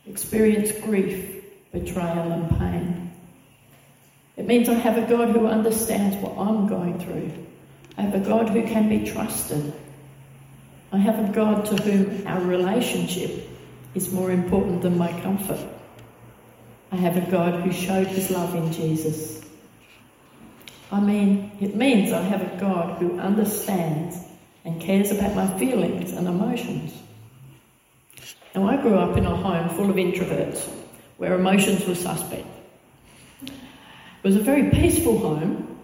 experience 0.06 0.72
grief, 0.80 1.46
betrayal, 1.72 2.32
and 2.32 2.50
pain. 2.60 3.12
It 4.36 4.46
means 4.46 4.68
I 4.68 4.74
have 4.74 4.98
a 4.98 5.08
God 5.08 5.30
who 5.30 5.48
understands 5.48 6.18
what 6.18 6.38
I'm 6.38 6.68
going 6.68 7.00
through. 7.00 7.32
I 7.98 8.02
have 8.02 8.16
a 8.16 8.20
God 8.20 8.50
who 8.50 8.64
can 8.64 8.90
be 8.90 9.10
trusted. 9.10 9.74
I 10.92 10.98
have 10.98 11.30
a 11.30 11.32
God 11.32 11.66
to 11.68 11.76
whom 11.82 12.28
our 12.28 12.42
relationship 12.42 13.50
is 13.96 14.12
more 14.12 14.30
important 14.30 14.82
than 14.82 14.98
my 14.98 15.12
comfort. 15.22 15.66
I 16.92 16.98
have 16.98 17.16
a 17.16 17.32
God 17.32 17.62
who 17.62 17.72
showed 17.72 18.08
his 18.08 18.30
love 18.30 18.56
in 18.56 18.74
Jesus. 18.74 19.42
I 20.92 21.00
mean, 21.00 21.52
it 21.62 21.76
means 21.76 22.12
I 22.12 22.22
have 22.22 22.42
a 22.42 22.60
God 22.60 23.00
who 23.00 23.20
understands 23.20 24.18
and 24.66 24.82
cares 24.82 25.12
about 25.12 25.34
my 25.34 25.48
feelings 25.58 26.12
and 26.12 26.28
emotions. 26.28 27.03
Now, 28.56 28.70
I 28.70 28.78
grew 28.78 28.96
up 28.96 29.18
in 29.18 29.26
a 29.26 29.36
home 29.36 29.70
full 29.70 29.90
of 29.90 29.96
introverts 29.96 30.64
where 31.18 31.34
emotions 31.34 31.88
were 31.88 31.96
suspect. 31.96 32.46
It 33.44 33.52
was 34.22 34.36
a 34.36 34.42
very 34.42 34.70
peaceful 34.70 35.18
home. 35.18 35.80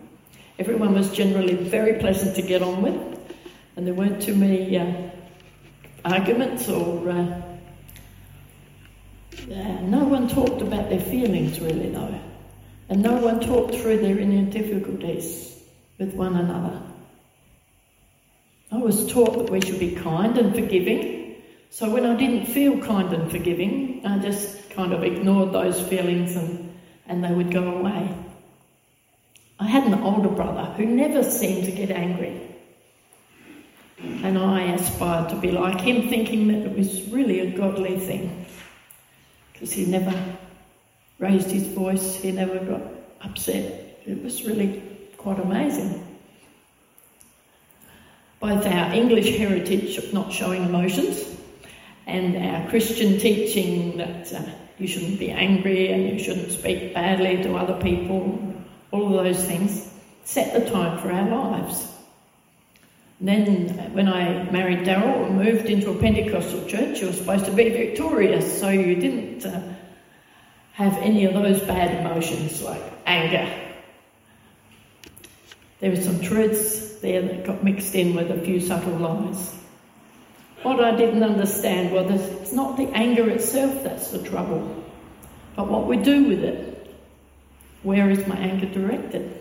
Everyone 0.60 0.94
was 0.94 1.12
generally 1.12 1.56
very 1.56 2.00
pleasant 2.00 2.36
to 2.36 2.42
get 2.44 2.62
on 2.62 2.82
with, 2.82 3.36
and 3.76 3.88
there 3.88 3.94
weren't 3.96 4.22
too 4.22 4.36
many 4.36 4.78
uh, 4.78 5.10
arguments 6.06 6.70
or. 6.70 7.10
Uh, 7.10 7.42
no 9.50 10.04
one 10.04 10.28
talked 10.28 10.62
about 10.62 10.90
their 10.90 11.00
feelings 11.00 11.60
really, 11.60 11.90
though. 11.90 12.20
And 12.90 13.02
no 13.02 13.14
one 13.14 13.40
talked 13.40 13.76
through 13.76 13.98
their 14.00 14.20
inner 14.20 14.50
difficulties 14.52 15.60
with 15.98 16.14
one 16.14 16.36
another. 16.36 16.82
I 18.72 18.78
was 18.78 19.12
taught 19.12 19.38
that 19.40 19.50
we 19.50 19.62
should 19.62 19.80
be 19.80 19.96
kind 19.96 20.38
and 20.38 20.54
forgiving. 20.54 21.19
So 21.72 21.90
when 21.90 22.06
I 22.06 22.16
didn't 22.16 22.48
feel 22.48 22.80
kind 22.80 23.14
and 23.14 23.32
forgiving, 23.32 24.02
I 24.06 24.18
just 24.20 24.70
kind 24.72 24.92
of 24.92 25.04
ignored 25.04 25.54
those 25.54 25.80
feelings 25.80 26.36
and, 26.36 26.78
and 27.06 27.24
they 27.24 27.32
would 27.32 27.52
go 27.52 27.64
away. 27.78 28.14
I 29.60 29.68
had 29.68 29.86
an 29.86 29.94
older 29.96 30.30
brother 30.30 30.64
who 30.74 30.86
never 30.86 31.24
seemed 31.24 31.66
to 31.66 31.72
get 31.72 31.92
angry. 31.92 32.42
And 34.00 34.38
I 34.38 34.64
aspired 34.74 35.30
to 35.30 35.36
be 35.36 35.52
like 35.52 35.80
him, 35.82 36.10
thinking 36.10 36.48
that 36.48 36.72
it 36.72 36.78
was 36.78 37.08
really 37.10 37.42
a 37.42 37.52
godly 37.58 38.00
thing. 38.00 38.46
Because 39.54 39.72
he 39.72 39.86
never 39.86 40.14
raised 41.20 41.52
his 41.52 41.68
voice, 41.68 42.16
he 42.16 42.32
never 42.32 42.58
got 42.60 42.82
upset. 43.22 44.00
It 44.06 44.24
was 44.24 44.44
really 44.46 44.82
quite 45.18 45.40
amazing. 45.40 46.06
Both 48.40 48.66
our 48.66 48.94
English 48.94 49.38
heritage 49.38 49.98
of 49.98 50.14
not 50.14 50.32
showing 50.32 50.64
emotions 50.64 51.29
and 52.10 52.36
our 52.38 52.70
Christian 52.70 53.20
teaching 53.20 53.98
that 53.98 54.34
uh, 54.34 54.42
you 54.78 54.88
shouldn't 54.88 55.20
be 55.20 55.32
angry 55.32 55.92
and 55.92 56.10
you 56.10 56.24
shouldn't 56.24 56.52
speak 56.52 56.94
badly 56.94 57.42
to 57.44 57.56
other 57.56 57.80
people, 57.82 58.56
all 58.92 59.18
of 59.18 59.24
those 59.24 59.44
things, 59.44 59.92
set 60.24 60.54
the 60.54 60.70
tone 60.70 60.98
for 61.00 61.12
our 61.12 61.30
lives. 61.30 61.92
And 63.20 63.28
then, 63.28 63.80
uh, 63.80 63.90
when 63.90 64.08
I 64.08 64.50
married 64.50 64.80
Daryl 64.80 65.28
and 65.28 65.38
moved 65.38 65.66
into 65.66 65.92
a 65.92 65.96
Pentecostal 65.96 66.66
church, 66.66 67.02
you 67.02 67.08
were 67.08 67.14
supposed 67.14 67.46
to 67.46 67.52
be 67.52 67.70
victorious, 67.70 68.60
so 68.60 68.70
you 68.70 68.96
didn't 68.96 69.46
uh, 69.46 69.62
have 70.72 70.98
any 71.00 71.26
of 71.26 71.34
those 71.34 71.60
bad 71.62 72.06
emotions 72.06 72.62
like 72.62 72.82
anger. 73.06 73.52
There 75.80 75.92
were 75.92 76.02
some 76.02 76.22
truths 76.22 77.00
there 77.00 77.22
that 77.22 77.46
got 77.46 77.64
mixed 77.64 77.96
in 77.96 78.16
with 78.16 78.32
a 78.32 78.40
few 78.42 78.60
subtle 78.60 78.98
lies. 78.98 79.56
What 80.64 80.84
I 80.84 80.96
didn't 80.96 81.24
understand 81.24 81.94
was 81.94 82.12
it's 82.12 82.52
not 82.52 82.76
the 82.76 82.88
anger 82.90 83.30
itself 83.30 83.84
that's 83.84 84.12
the 84.12 84.22
trouble, 84.22 84.84
but 85.56 85.68
what 85.70 85.88
we 85.88 85.98
do 85.98 86.28
with 86.28 86.44
it. 86.44 86.96
Where 87.84 88.10
is 88.10 88.28
my 88.28 88.36
anger 88.36 88.66
directed? 88.66 89.40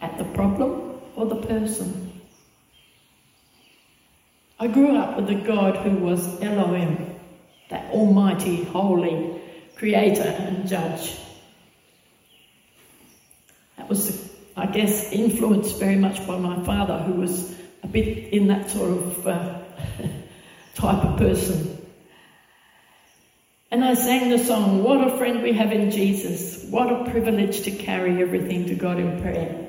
At 0.00 0.16
the 0.16 0.24
problem 0.24 1.00
or 1.14 1.26
the 1.26 1.36
person? 1.36 2.22
I 4.58 4.68
grew 4.68 4.96
up 4.96 5.16
with 5.16 5.28
a 5.28 5.34
God 5.34 5.76
who 5.76 5.90
was 5.98 6.40
Elohim, 6.40 7.14
that 7.68 7.92
almighty, 7.92 8.64
holy, 8.64 9.38
creator 9.76 10.22
and 10.22 10.66
judge. 10.66 11.18
That 13.76 13.90
was, 13.90 14.32
I 14.56 14.64
guess, 14.64 15.12
influenced 15.12 15.78
very 15.78 15.96
much 15.96 16.26
by 16.26 16.38
my 16.38 16.64
father, 16.64 16.98
who 16.98 17.20
was 17.20 17.54
a 17.82 17.86
bit 17.86 18.32
in 18.32 18.46
that 18.46 18.70
sort 18.70 18.90
of 18.90 19.26
uh, 19.26 19.58
type 20.76 21.04
of 21.04 21.18
person. 21.18 21.72
And 23.70 23.84
I 23.84 23.94
sang 23.94 24.30
the 24.30 24.38
song, 24.38 24.84
What 24.84 25.06
a 25.06 25.16
friend 25.18 25.42
we 25.42 25.52
have 25.52 25.72
in 25.72 25.90
Jesus. 25.90 26.64
What 26.70 26.92
a 26.92 27.10
privilege 27.10 27.62
to 27.62 27.70
carry 27.72 28.22
everything 28.22 28.66
to 28.66 28.74
God 28.74 28.98
in 28.98 29.20
prayer. 29.20 29.68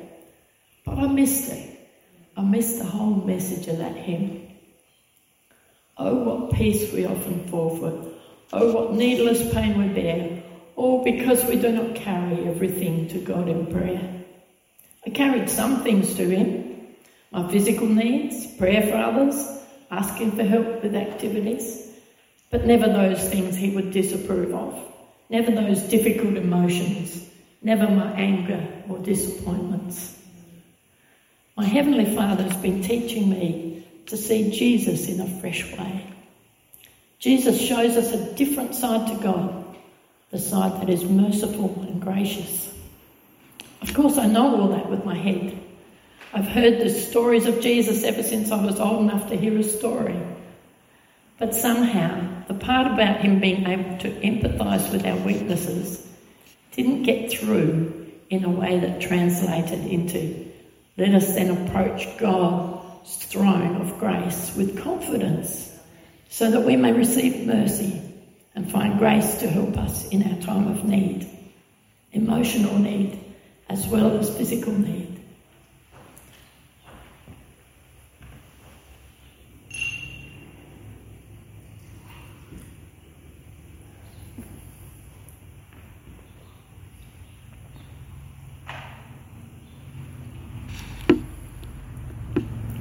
But 0.85 0.99
I 0.99 1.07
missed 1.07 1.51
it. 1.51 1.79
I 2.37 2.41
missed 2.41 2.77
the 2.77 2.85
whole 2.85 3.15
message 3.15 3.67
of 3.67 3.79
that 3.79 3.95
hymn. 3.95 4.47
Oh, 5.97 6.15
what 6.15 6.53
peace 6.53 6.93
we 6.93 7.05
often 7.05 7.47
forfeit 7.47 8.13
Oh, 8.53 8.71
what 8.71 8.93
needless 8.93 9.53
pain 9.53 9.77
we 9.77 9.89
bear, 9.89 10.41
all 10.77 11.03
because 11.03 11.43
we 11.45 11.59
do 11.59 11.69
not 11.69 11.95
carry 11.95 12.47
everything 12.47 13.09
to 13.09 13.19
God 13.19 13.49
in 13.49 13.67
prayer. 13.67 14.23
I 15.05 15.09
carried 15.09 15.49
some 15.49 15.83
things 15.83 16.15
to 16.15 16.29
Him 16.29 16.67
my 17.29 17.51
physical 17.51 17.87
needs, 17.87 18.47
prayer 18.55 18.83
for 18.83 18.95
others, 18.95 19.56
asking 19.91 20.31
for 20.31 20.43
help 20.43 20.83
with 20.83 20.95
activities, 20.95 21.91
but 22.49 22.65
never 22.65 22.87
those 22.87 23.29
things 23.29 23.55
He 23.55 23.71
would 23.71 23.91
disapprove 23.91 24.53
of, 24.53 24.81
never 25.29 25.51
those 25.51 25.81
difficult 25.83 26.37
emotions, 26.37 27.29
never 27.61 27.87
my 27.89 28.11
anger 28.13 28.65
or 28.89 28.99
disappointments. 28.99 30.17
My 31.55 31.65
Heavenly 31.65 32.15
Father 32.15 32.43
has 32.43 32.57
been 32.61 32.83
teaching 32.83 33.29
me 33.29 33.85
to 34.05 34.15
see 34.15 34.51
Jesus 34.51 35.09
in 35.09 35.19
a 35.19 35.39
fresh 35.41 35.75
way. 35.77 36.05
Jesus 37.19 37.59
shows 37.59 37.97
us 37.97 38.13
a 38.13 38.35
different 38.35 38.75
side 38.75 39.07
to 39.07 39.23
God, 39.23 39.75
the 40.31 40.37
side 40.37 40.81
that 40.81 40.89
is 40.89 41.03
merciful 41.03 41.73
and 41.87 42.01
gracious. 42.01 42.73
Of 43.81 43.93
course, 43.93 44.17
I 44.17 44.27
know 44.27 44.61
all 44.61 44.67
that 44.69 44.89
with 44.89 45.03
my 45.03 45.15
head. 45.15 45.56
I've 46.37 46.47
heard 46.47 46.79
the 46.79 46.91
stories 46.91 47.47
of 47.47 47.61
Jesus 47.61 48.03
ever 48.03 48.21
since 48.21 48.51
I 48.51 48.63
was 48.63 48.79
old 48.79 49.01
enough 49.01 49.27
to 49.29 49.35
hear 49.35 49.57
a 49.57 49.63
story. 49.63 50.21
But 51.39 51.55
somehow, 51.55 52.45
the 52.47 52.53
part 52.53 52.85
about 52.85 53.21
him 53.21 53.39
being 53.39 53.65
able 53.65 53.97
to 53.97 54.11
empathise 54.11 54.91
with 54.91 55.03
our 55.07 55.17
weaknesses 55.17 56.07
didn't 56.73 57.01
get 57.01 57.31
through 57.31 58.11
in 58.29 58.43
a 58.43 58.51
way 58.51 58.79
that 58.79 59.01
translated 59.01 59.83
into 59.87 60.45
let 60.95 61.15
us 61.15 61.33
then 61.33 61.49
approach 61.49 62.05
God's 62.19 63.15
throne 63.15 63.77
of 63.77 63.97
grace 63.97 64.55
with 64.55 64.79
confidence 64.83 65.75
so 66.29 66.51
that 66.51 66.61
we 66.61 66.75
may 66.75 66.93
receive 66.93 67.47
mercy 67.47 67.99
and 68.53 68.71
find 68.71 68.99
grace 68.99 69.39
to 69.39 69.47
help 69.49 69.75
us 69.75 70.07
in 70.09 70.21
our 70.21 70.39
time 70.41 70.67
of 70.67 70.83
need, 70.83 71.27
emotional 72.11 72.77
need, 72.77 73.19
as 73.69 73.87
well 73.87 74.19
as 74.19 74.37
physical 74.37 74.73
need. 74.73 75.17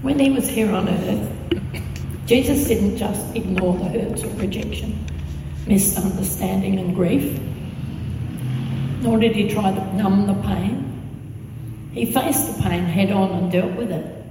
When 0.06 0.20
he 0.20 0.30
was 0.46 0.54
here 0.54 0.72
on 0.72 0.88
earth, 0.88 2.26
Jesus 2.26 2.68
didn't 2.68 2.96
just 2.96 3.34
ignore 3.34 3.76
the 3.76 3.88
hurts 3.88 4.22
of 4.22 4.40
rejection, 4.40 5.04
misunderstanding, 5.66 6.78
and 6.78 6.94
grief, 6.94 7.40
nor 9.02 9.18
did 9.18 9.34
he 9.34 9.48
try 9.48 9.72
to 9.72 9.96
numb 9.96 10.26
the 10.26 10.34
pain. 10.46 11.90
He 11.92 12.12
faced 12.12 12.56
the 12.56 12.62
pain 12.62 12.84
head 12.84 13.10
on 13.10 13.30
and 13.30 13.52
dealt 13.52 13.72
with 13.72 13.90
it. 13.90 14.24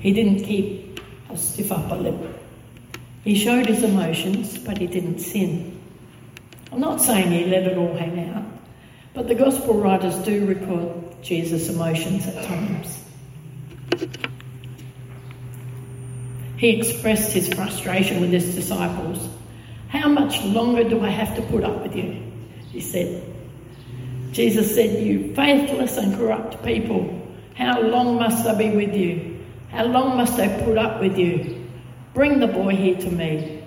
He 0.00 0.12
didn't 0.12 0.44
keep 0.44 1.00
a 1.30 1.36
stiff 1.36 1.72
upper 1.72 1.96
lip. 1.96 2.40
He 3.24 3.34
showed 3.36 3.66
his 3.66 3.82
emotions, 3.82 4.58
but 4.58 4.78
he 4.78 4.86
didn't 4.86 5.20
sin. 5.20 5.80
I'm 6.72 6.80
not 6.80 7.00
saying 7.00 7.30
he 7.30 7.46
let 7.46 7.64
it 7.64 7.78
all 7.78 7.96
hang 7.96 8.28
out, 8.30 8.44
but 9.14 9.28
the 9.28 9.34
gospel 9.34 9.74
writers 9.80 10.16
do 10.16 10.46
record 10.46 11.22
Jesus' 11.22 11.68
emotions 11.68 12.26
at 12.26 12.44
times. 12.44 13.05
He 16.56 16.80
expressed 16.80 17.32
his 17.32 17.52
frustration 17.52 18.20
with 18.20 18.30
his 18.30 18.54
disciples. 18.54 19.28
How 19.88 20.08
much 20.08 20.42
longer 20.44 20.88
do 20.88 21.00
I 21.00 21.10
have 21.10 21.36
to 21.36 21.42
put 21.42 21.64
up 21.64 21.82
with 21.82 21.94
you? 21.94 22.22
He 22.70 22.80
said. 22.80 23.22
Jesus 24.32 24.74
said, 24.74 25.06
You 25.06 25.34
faithless 25.34 25.96
and 25.96 26.16
corrupt 26.16 26.62
people, 26.64 27.22
how 27.54 27.80
long 27.80 28.16
must 28.16 28.46
I 28.46 28.54
be 28.54 28.70
with 28.70 28.94
you? 28.94 29.44
How 29.70 29.84
long 29.84 30.16
must 30.16 30.38
I 30.38 30.62
put 30.62 30.76
up 30.76 31.00
with 31.00 31.16
you? 31.16 31.66
Bring 32.12 32.38
the 32.38 32.46
boy 32.46 32.76
here 32.76 32.96
to 32.96 33.10
me. 33.10 33.64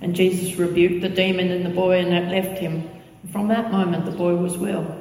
And 0.00 0.16
Jesus 0.16 0.56
rebuked 0.56 1.02
the 1.02 1.08
demon 1.08 1.50
in 1.50 1.62
the 1.62 1.68
boy, 1.68 1.98
and 1.98 2.12
it 2.12 2.28
left 2.28 2.58
him. 2.58 2.88
And 3.22 3.32
From 3.32 3.48
that 3.48 3.70
moment, 3.70 4.04
the 4.04 4.10
boy 4.10 4.34
was 4.34 4.56
well. 4.58 4.98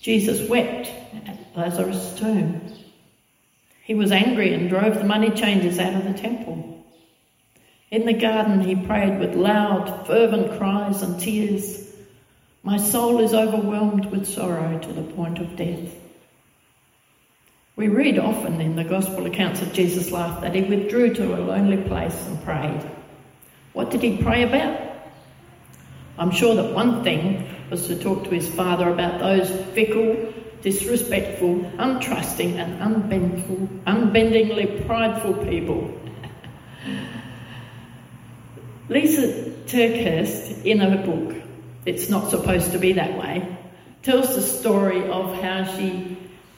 Jesus 0.00 0.48
wept 0.48 0.90
at 1.26 1.38
Lazarus' 1.56 2.18
tomb. 2.18 2.60
He 3.84 3.94
was 3.94 4.12
angry 4.12 4.54
and 4.54 4.68
drove 4.68 4.96
the 4.96 5.04
money 5.04 5.30
changers 5.30 5.78
out 5.78 5.94
of 5.94 6.04
the 6.04 6.18
temple. 6.18 6.84
In 7.90 8.06
the 8.06 8.12
garden, 8.12 8.60
he 8.60 8.76
prayed 8.76 9.18
with 9.18 9.34
loud, 9.34 10.06
fervent 10.06 10.58
cries 10.58 11.02
and 11.02 11.20
tears. 11.20 11.88
My 12.62 12.76
soul 12.76 13.20
is 13.20 13.34
overwhelmed 13.34 14.06
with 14.06 14.26
sorrow 14.26 14.78
to 14.78 14.92
the 14.92 15.02
point 15.02 15.38
of 15.38 15.56
death. 15.56 15.94
We 17.74 17.88
read 17.88 18.18
often 18.18 18.60
in 18.60 18.76
the 18.76 18.84
gospel 18.84 19.26
accounts 19.26 19.62
of 19.62 19.72
Jesus' 19.72 20.12
life 20.12 20.42
that 20.42 20.54
he 20.54 20.62
withdrew 20.62 21.14
to 21.14 21.34
a 21.34 21.40
lonely 21.40 21.78
place 21.78 22.26
and 22.26 22.44
prayed. 22.44 22.88
What 23.72 23.90
did 23.90 24.02
he 24.02 24.18
pray 24.18 24.42
about? 24.42 24.78
I'm 26.18 26.30
sure 26.30 26.54
that 26.56 26.74
one 26.74 27.02
thing 27.02 27.48
was 27.70 27.86
to 27.86 27.96
talk 27.96 28.24
to 28.24 28.30
his 28.30 28.48
father 28.48 28.90
about 28.90 29.20
those 29.20 29.50
fickle, 29.72 30.32
disrespectful, 30.62 31.56
untrusting, 31.78 32.56
and 32.56 32.80
unbendingly 33.86 34.84
prideful 34.86 35.34
people. 35.34 35.98
Lysa 38.88 39.50
TerKeurst, 39.66 40.64
in 40.64 40.80
her 40.80 41.04
book, 41.04 41.36
It's 41.86 42.08
Not 42.08 42.30
Supposed 42.30 42.72
to 42.72 42.78
Be 42.78 42.94
That 42.94 43.16
Way, 43.18 43.56
tells 44.02 44.34
the 44.34 44.42
story 44.42 45.08
of 45.08 45.40
how 45.40 45.64
she 45.76 46.16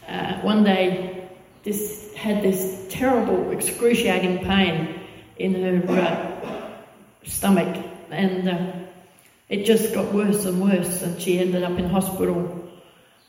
uh, 0.08 0.40
one 0.40 0.64
day 0.64 1.28
this, 1.62 2.12
had 2.14 2.42
this 2.42 2.86
terrible, 2.88 3.50
excruciating 3.52 4.38
pain 4.38 5.00
in 5.36 5.54
her 5.62 6.00
uh, 6.00 6.70
stomach, 7.24 7.84
and 8.10 8.48
uh, 8.48 8.72
it 9.48 9.64
just 9.64 9.94
got 9.94 10.12
worse 10.12 10.44
and 10.44 10.60
worse, 10.60 11.02
and 11.02 11.20
she 11.20 11.38
ended 11.38 11.62
up 11.62 11.78
in 11.78 11.88
hospital 11.88 12.61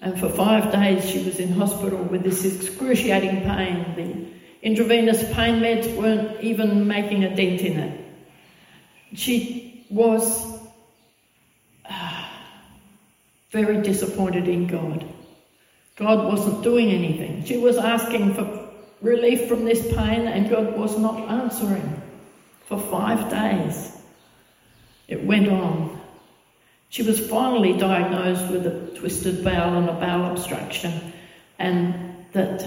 and 0.04 0.20
for 0.20 0.28
five 0.28 0.70
days, 0.70 1.10
she 1.10 1.24
was 1.24 1.40
in 1.40 1.54
hospital 1.54 2.04
with 2.04 2.24
this 2.24 2.44
excruciating 2.44 3.44
pain. 3.44 3.96
The 3.96 4.68
intravenous 4.68 5.24
pain 5.34 5.62
meds 5.62 5.96
weren't 5.96 6.44
even 6.44 6.86
making 6.86 7.24
a 7.24 7.34
dent 7.34 7.62
in 7.62 7.80
it. 7.80 8.06
She 9.16 9.86
was 9.90 10.60
uh, 11.90 12.26
very 13.52 13.82
disappointed 13.82 14.50
in 14.50 14.68
God. 14.68 15.06
God 15.96 16.26
wasn't 16.26 16.64
doing 16.64 16.90
anything. 16.90 17.46
She 17.46 17.56
was 17.56 17.78
asking 17.78 18.34
for 18.34 18.72
relief 19.02 19.48
from 19.48 19.64
this 19.64 19.82
pain, 19.96 20.28
and 20.28 20.50
God 20.50 20.78
was 20.78 21.00
not 21.00 21.30
answering 21.30 22.02
for 22.66 22.78
five 22.78 23.30
days. 23.30 24.02
It 25.08 25.24
went 25.24 25.48
on. 25.48 26.03
She 26.94 27.02
was 27.02 27.20
finally 27.20 27.74
diagnosed 27.76 28.52
with 28.52 28.68
a 28.68 29.00
twisted 29.00 29.44
bowel 29.44 29.80
and 29.80 29.90
a 29.90 29.94
bowel 29.94 30.32
obstruction, 30.32 31.12
and 31.58 32.24
that 32.34 32.64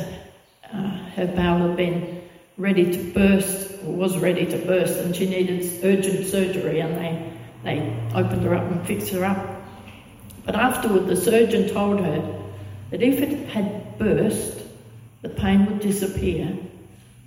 uh, 0.64 0.90
her 1.14 1.28
bowel 1.28 1.68
had 1.68 1.76
been 1.76 2.22
ready 2.58 2.90
to 2.90 3.12
burst, 3.12 3.70
or 3.84 3.92
was 3.92 4.18
ready 4.18 4.44
to 4.44 4.58
burst, 4.58 4.98
and 4.98 5.14
she 5.14 5.28
needed 5.28 5.62
urgent 5.84 6.26
surgery, 6.26 6.80
and 6.80 6.96
they, 6.96 7.32
they 7.62 7.96
opened 8.16 8.42
her 8.42 8.56
up 8.56 8.68
and 8.68 8.84
fixed 8.84 9.10
her 9.10 9.24
up. 9.24 9.62
But 10.44 10.56
afterward, 10.56 11.06
the 11.06 11.14
surgeon 11.14 11.68
told 11.68 12.00
her 12.00 12.42
that 12.90 13.04
if 13.04 13.20
it 13.20 13.48
had 13.50 13.96
burst, 13.96 14.60
the 15.22 15.28
pain 15.28 15.66
would 15.66 15.78
disappear, 15.78 16.52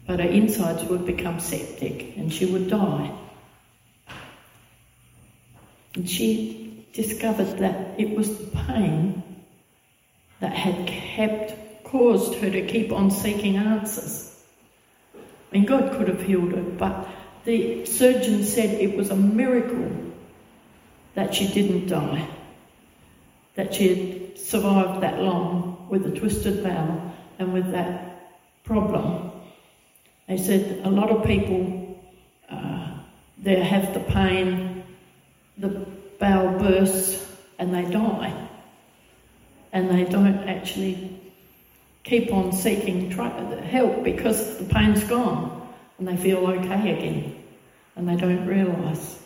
but 0.05 0.19
her 0.19 0.27
insides 0.27 0.83
would 0.83 1.05
become 1.05 1.39
septic 1.39 2.17
and 2.17 2.33
she 2.33 2.45
would 2.45 2.69
die. 2.69 3.17
And 5.95 6.09
she 6.09 6.58
discovered 6.93 7.57
that 7.59 7.99
it 7.99 8.15
was 8.15 8.37
the 8.37 8.57
pain 8.57 9.23
that 10.39 10.53
had 10.53 10.87
kept, 10.87 11.83
caused 11.83 12.35
her 12.35 12.49
to 12.49 12.65
keep 12.65 12.91
on 12.91 13.11
seeking 13.11 13.57
answers. 13.57 14.43
I 15.15 15.55
mean, 15.55 15.65
God 15.65 15.93
could 15.93 16.07
have 16.07 16.21
healed 16.21 16.53
her, 16.53 16.61
but 16.61 17.07
the 17.45 17.85
surgeon 17.85 18.43
said 18.43 18.69
it 18.69 18.95
was 18.95 19.09
a 19.09 19.15
miracle 19.15 19.91
that 21.15 21.33
she 21.33 21.47
didn't 21.47 21.87
die, 21.87 22.27
that 23.55 23.73
she 23.73 23.87
had 23.87 24.37
survived 24.37 25.01
that 25.01 25.19
long 25.19 25.87
with 25.89 26.05
a 26.05 26.11
twisted 26.11 26.63
bowel 26.63 27.13
and 27.39 27.53
with 27.53 27.71
that 27.71 28.63
problem. 28.63 29.31
They 30.27 30.37
said 30.37 30.85
a 30.85 30.89
lot 30.89 31.09
of 31.09 31.25
people, 31.25 31.99
uh, 32.49 32.99
they 33.39 33.59
have 33.61 33.93
the 33.93 33.99
pain, 34.01 34.83
the 35.57 35.87
bowel 36.19 36.59
bursts 36.59 37.25
and 37.57 37.73
they 37.73 37.89
die. 37.89 38.47
And 39.71 39.89
they 39.89 40.03
don't 40.03 40.47
actually 40.47 41.19
keep 42.03 42.33
on 42.33 42.51
seeking 42.51 43.11
help 43.11 44.03
because 44.03 44.57
the 44.57 44.65
pain's 44.65 45.03
gone 45.03 45.67
and 45.97 46.07
they 46.07 46.17
feel 46.17 46.39
okay 46.39 46.97
again 46.97 47.43
and 47.95 48.07
they 48.07 48.15
don't 48.15 48.45
realise. 48.45 49.21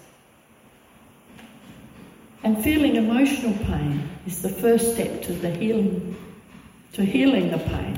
And 2.44 2.62
feeling 2.62 2.98
emotional 2.98 3.54
pain 3.66 4.10
is 4.28 4.42
the 4.42 4.50
first 4.50 4.96
step 4.96 5.22
to 5.24 5.34
the 5.34 5.50
healing, 5.50 6.16
to 6.94 7.06
healing 7.06 7.52
the 7.52 7.58
pain. 7.58 7.98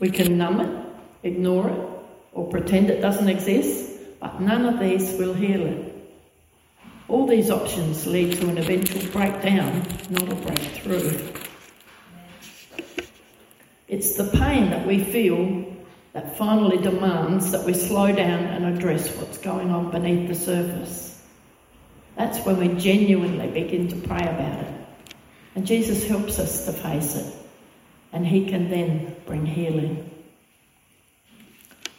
We 0.00 0.10
can 0.10 0.36
numb 0.36 0.60
it, 0.60 0.86
ignore 1.22 1.70
it, 1.70 1.88
or 2.32 2.46
pretend 2.50 2.90
it 2.90 3.00
doesn't 3.00 3.28
exist, 3.28 3.98
but 4.20 4.40
none 4.40 4.66
of 4.66 4.78
these 4.78 5.12
will 5.18 5.32
heal 5.32 5.64
it. 5.64 5.85
All 7.08 7.26
these 7.26 7.50
options 7.50 8.04
lead 8.06 8.32
to 8.38 8.48
an 8.48 8.58
eventual 8.58 9.10
breakdown, 9.12 9.86
not 10.10 10.32
a 10.32 10.34
breakthrough. 10.34 11.32
It's 13.86 14.16
the 14.16 14.24
pain 14.24 14.70
that 14.70 14.84
we 14.84 15.04
feel 15.04 15.76
that 16.14 16.36
finally 16.36 16.78
demands 16.78 17.52
that 17.52 17.64
we 17.64 17.74
slow 17.74 18.10
down 18.10 18.44
and 18.44 18.66
address 18.66 19.08
what's 19.16 19.38
going 19.38 19.70
on 19.70 19.92
beneath 19.92 20.28
the 20.28 20.34
surface. 20.34 21.22
That's 22.16 22.44
when 22.44 22.56
we 22.56 22.68
genuinely 22.80 23.48
begin 23.48 23.86
to 23.88 23.96
pray 24.08 24.22
about 24.22 24.62
it. 24.62 24.74
And 25.54 25.64
Jesus 25.64 26.08
helps 26.08 26.40
us 26.40 26.64
to 26.64 26.72
face 26.72 27.14
it, 27.14 27.32
and 28.12 28.26
He 28.26 28.48
can 28.48 28.68
then 28.68 29.14
bring 29.26 29.46
healing. 29.46 30.10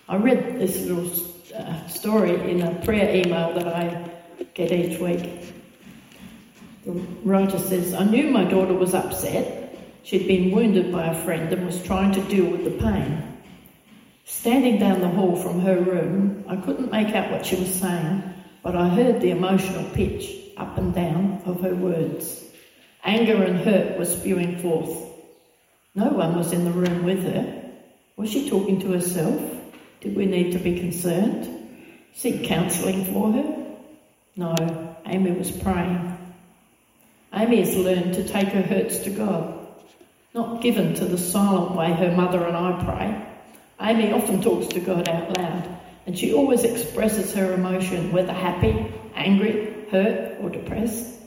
I 0.10 0.18
read 0.18 0.60
this 0.60 0.82
little 0.82 1.10
uh, 1.56 1.88
story 1.88 2.52
in 2.52 2.62
a 2.62 2.76
prayer 2.84 3.16
email 3.16 3.54
that 3.54 3.68
I 3.68 4.07
get 4.58 4.72
each 4.72 5.00
week. 5.00 5.54
The 6.84 6.94
writer 7.24 7.60
says, 7.60 7.94
I 7.94 8.04
knew 8.06 8.32
my 8.32 8.44
daughter 8.44 8.74
was 8.74 8.96
upset. 8.96 9.78
She'd 10.02 10.28
been 10.28 10.50
wounded 10.50 10.92
by 10.92 11.06
a 11.06 11.24
friend 11.24 11.54
and 11.54 11.64
was 11.66 11.84
trying 11.84 12.12
to 12.14 12.22
deal 12.24 12.46
with 12.46 12.64
the 12.64 12.72
pain. 12.72 13.38
Standing 14.26 14.80
down 14.80 15.02
the 15.02 15.10
hall 15.10 15.36
from 15.36 15.60
her 15.60 15.80
room, 15.80 16.44
I 16.48 16.56
couldn't 16.56 16.92
make 16.92 17.14
out 17.14 17.32
what 17.32 17.46
she 17.46 17.56
was 17.56 17.72
saying, 17.72 18.24
but 18.64 18.76
I 18.76 18.90
heard 18.90 19.22
the 19.22 19.30
emotional 19.30 19.88
pitch 19.92 20.34
up 20.58 20.76
and 20.80 20.94
down 20.94 21.44
of 21.46 21.62
her 21.62 21.76
words. 21.76 22.44
Anger 23.04 23.44
and 23.44 23.60
hurt 23.60 24.00
were 24.00 24.06
spewing 24.06 24.58
forth. 24.58 24.90
No 25.94 26.08
one 26.10 26.36
was 26.36 26.52
in 26.52 26.66
the 26.66 26.72
room 26.72 27.04
with 27.04 27.24
her. 27.24 27.72
Was 28.16 28.32
she 28.32 28.50
talking 28.50 28.80
to 28.80 28.94
herself? 28.94 29.40
Did 30.02 30.16
we 30.16 30.26
need 30.26 30.52
to 30.54 30.60
be 30.60 30.80
concerned? 30.80 31.48
Seek 32.16 32.44
counselling 32.46 33.06
for 33.14 33.32
her? 33.32 33.67
No, 34.38 34.56
Amy 35.08 35.32
was 35.32 35.50
praying. 35.50 36.16
Amy 37.34 37.60
has 37.60 37.76
learned 37.76 38.14
to 38.14 38.24
take 38.24 38.50
her 38.50 38.62
hurts 38.62 39.00
to 39.00 39.10
God, 39.10 39.68
not 40.36 40.62
given 40.62 40.94
to 40.94 41.06
the 41.06 41.18
silent 41.18 41.76
way 41.76 41.92
her 41.92 42.16
mother 42.16 42.46
and 42.46 42.56
I 42.56 42.84
pray. 42.86 43.26
Amy 43.82 44.12
often 44.12 44.44
talks 44.44 44.68
to 44.68 44.80
God 44.80 45.10
out 45.10 45.36
loud, 45.36 45.68
and 46.06 46.18
she 46.18 46.34
always 46.36 46.64
expresses 46.64 47.34
her 47.34 47.56
emotion, 47.56 48.12
whether 48.12 48.32
happy, 48.32 48.94
angry, 49.16 49.74
hurt, 49.90 50.40
or 50.40 50.52
depressed. 50.52 51.20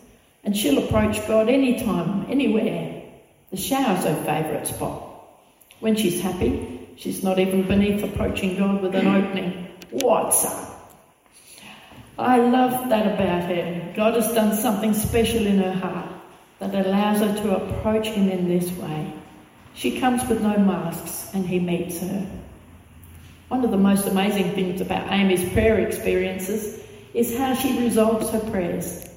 And 0.44 0.56
she'll 0.56 0.78
approach 0.78 1.26
God 1.26 1.48
anytime, 1.48 2.26
anywhere. 2.30 3.02
The 3.50 3.56
shower's 3.56 4.04
her 4.04 4.14
favourite 4.24 4.68
spot. 4.68 5.02
When 5.80 5.96
she's 5.96 6.20
happy, 6.20 6.88
she's 6.96 7.24
not 7.24 7.40
even 7.40 7.66
beneath 7.66 8.04
approaching 8.04 8.56
God 8.56 8.82
with 8.82 8.94
an 8.94 9.08
opening. 9.08 9.66
What's 9.90 10.44
up? 10.44 10.69
I 12.18 12.38
love 12.38 12.88
that 12.88 13.06
about 13.06 13.44
her. 13.44 13.92
God 13.96 14.14
has 14.14 14.32
done 14.32 14.56
something 14.56 14.94
special 14.94 15.46
in 15.46 15.58
her 15.58 15.72
heart 15.72 16.10
that 16.58 16.86
allows 16.86 17.20
her 17.20 17.34
to 17.42 17.56
approach 17.56 18.08
Him 18.08 18.28
in 18.28 18.48
this 18.48 18.70
way. 18.72 19.12
She 19.74 19.98
comes 19.98 20.26
with 20.28 20.42
no 20.42 20.58
masks 20.58 21.30
and 21.32 21.46
He 21.46 21.58
meets 21.58 22.00
her. 22.00 22.26
One 23.48 23.64
of 23.64 23.70
the 23.70 23.78
most 23.78 24.06
amazing 24.06 24.52
things 24.52 24.80
about 24.80 25.10
Amy's 25.10 25.48
prayer 25.52 25.80
experiences 25.80 26.80
is 27.14 27.36
how 27.36 27.54
she 27.54 27.78
resolves 27.80 28.30
her 28.30 28.40
prayers. 28.50 29.08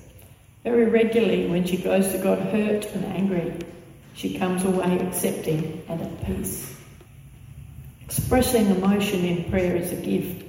Very 0.64 0.86
regularly, 0.86 1.48
when 1.48 1.66
she 1.66 1.78
goes 1.78 2.12
to 2.12 2.18
God 2.18 2.40
hurt 2.40 2.86
and 2.86 3.06
angry, 3.06 3.54
she 4.16 4.38
comes 4.38 4.64
away 4.64 4.98
accepting 5.00 5.84
and 5.90 6.02
at 6.02 6.26
peace. 6.26 6.74
Expressing 8.06 8.68
emotion 8.68 9.26
in 9.26 9.50
prayer 9.50 9.76
is 9.76 9.92
a 9.92 9.96
gift. 9.96 10.43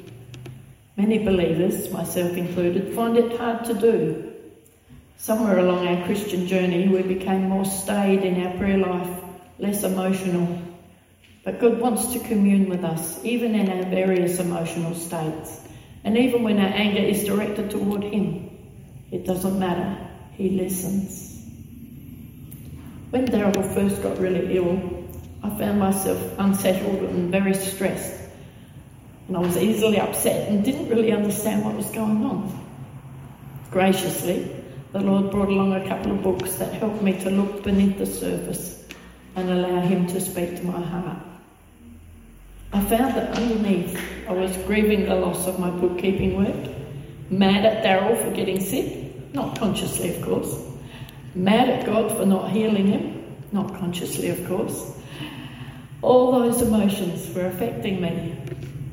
Many 0.97 1.19
believers, 1.19 1.91
myself 1.91 2.37
included, 2.37 2.95
find 2.95 3.17
it 3.17 3.37
hard 3.37 3.65
to 3.65 3.75
do. 3.75 4.33
Somewhere 5.17 5.59
along 5.59 5.89
our 5.89 6.07
Christian 6.07 6.47
journey, 6.47 6.87
we 6.87 7.03
became 7.03 7.49
more 7.49 7.65
staid 7.65 8.23
in 8.23 8.47
our 8.47 8.57
prayer 8.57 8.79
life, 8.79 9.25
less 9.59 9.83
emotional. 9.83 10.47
But 11.45 11.59
God 11.59 11.81
wants 11.81 12.13
to 12.13 12.21
commune 12.21 12.69
with 12.69 12.85
us, 12.85 13.25
even 13.25 13.57
in 13.57 13.69
our 13.71 13.91
various 13.91 14.39
emotional 14.39 14.95
states, 14.95 15.67
and 16.05 16.17
even 16.17 16.45
when 16.45 16.61
our 16.61 16.73
anger 16.73 17.03
is 17.03 17.25
directed 17.25 17.71
toward 17.71 18.05
Him. 18.05 18.51
It 19.11 19.27
doesn't 19.27 19.59
matter, 19.59 19.99
He 20.37 20.51
listens. 20.51 21.43
When 23.11 23.27
Daryl 23.27 23.75
first 23.75 24.01
got 24.01 24.19
really 24.19 24.57
ill, 24.57 25.09
I 25.43 25.51
found 25.59 25.81
myself 25.81 26.21
unsettled 26.39 27.03
and 27.11 27.33
very 27.33 27.55
stressed 27.55 28.24
and 29.29 29.37
I 29.37 29.41
was 29.41 29.57
easily 29.57 29.99
upset 29.99 30.49
and 30.49 30.65
didn't 30.65 30.89
really 30.89 31.13
understand 31.13 31.65
what 31.65 31.75
was 31.75 31.91
going 31.91 32.25
on. 32.25 32.65
Graciously, 33.71 34.51
the 34.93 35.01
Lord 35.01 35.31
brought 35.31 35.49
along 35.49 35.73
a 35.73 35.89
couple 35.89 36.13
of 36.13 36.23
books 36.23 36.57
that 36.57 36.73
helped 36.75 37.03
me 37.03 37.19
to 37.21 37.31
look 37.31 37.63
beneath 37.63 37.99
the 37.99 38.07
surface 38.07 38.85
and 39.35 39.51
allow 39.51 39.81
Him 39.81 40.07
to 40.09 40.21
speak 40.21 40.57
to 40.57 40.65
my 40.65 40.81
heart. 40.81 41.19
I 42.73 42.85
found 42.85 43.15
that 43.15 43.37
underneath 43.37 44.01
I 44.29 44.33
was 44.33 44.57
grieving 44.59 45.07
the 45.07 45.15
loss 45.15 45.47
of 45.47 45.59
my 45.59 45.71
bookkeeping 45.71 46.37
work, 46.37 46.75
mad 47.31 47.65
at 47.65 47.85
Daryl 47.85 48.23
for 48.23 48.31
getting 48.33 48.61
sick, 48.61 49.33
not 49.33 49.59
consciously, 49.59 50.15
of 50.15 50.23
course, 50.23 50.61
mad 51.35 51.69
at 51.69 51.87
God 51.87 52.17
for 52.17 52.27
not 52.27 52.51
healing 52.51 52.87
him, 52.87 53.25
not 53.53 53.75
consciously, 53.79 54.29
of 54.29 54.47
course. 54.47 54.93
All 56.03 56.33
those 56.33 56.63
emotions 56.63 57.35
were 57.35 57.47
affecting 57.47 58.01
me 58.01 58.37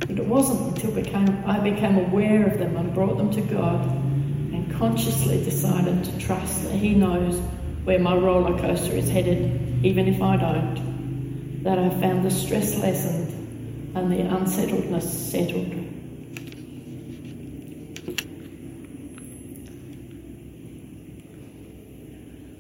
but 0.07 0.17
it 0.17 0.25
wasn't 0.25 0.75
until 0.75 0.91
became, 0.91 1.43
I 1.45 1.59
became 1.59 1.97
aware 1.97 2.47
of 2.47 2.57
them 2.57 2.75
and 2.75 2.93
brought 2.93 3.17
them 3.17 3.31
to 3.31 3.41
God 3.41 3.85
and 3.85 4.71
consciously 4.73 5.43
decided 5.43 6.03
to 6.03 6.17
trust 6.17 6.63
that 6.63 6.73
He 6.73 6.95
knows 6.95 7.39
where 7.83 7.99
my 7.99 8.15
roller 8.15 8.57
coaster 8.59 8.93
is 8.93 9.09
headed, 9.09 9.85
even 9.85 10.07
if 10.07 10.21
I 10.21 10.37
don't. 10.37 11.63
That 11.63 11.77
I 11.77 11.89
found 11.89 12.25
the 12.25 12.31
stress 12.31 12.79
lessened 12.79 13.95
and 13.95 14.11
the 14.11 14.21
unsettledness 14.21 15.31
settled. 15.31 15.75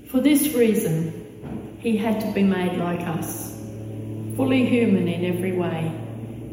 For 0.09 0.19
this 0.19 0.53
reason, 0.53 1.77
he 1.79 1.97
had 1.97 2.21
to 2.21 2.31
be 2.33 2.43
made 2.43 2.77
like 2.77 3.01
us, 3.01 3.57
fully 4.35 4.67
human 4.67 5.07
in 5.07 5.25
every 5.25 5.53
way 5.53 5.91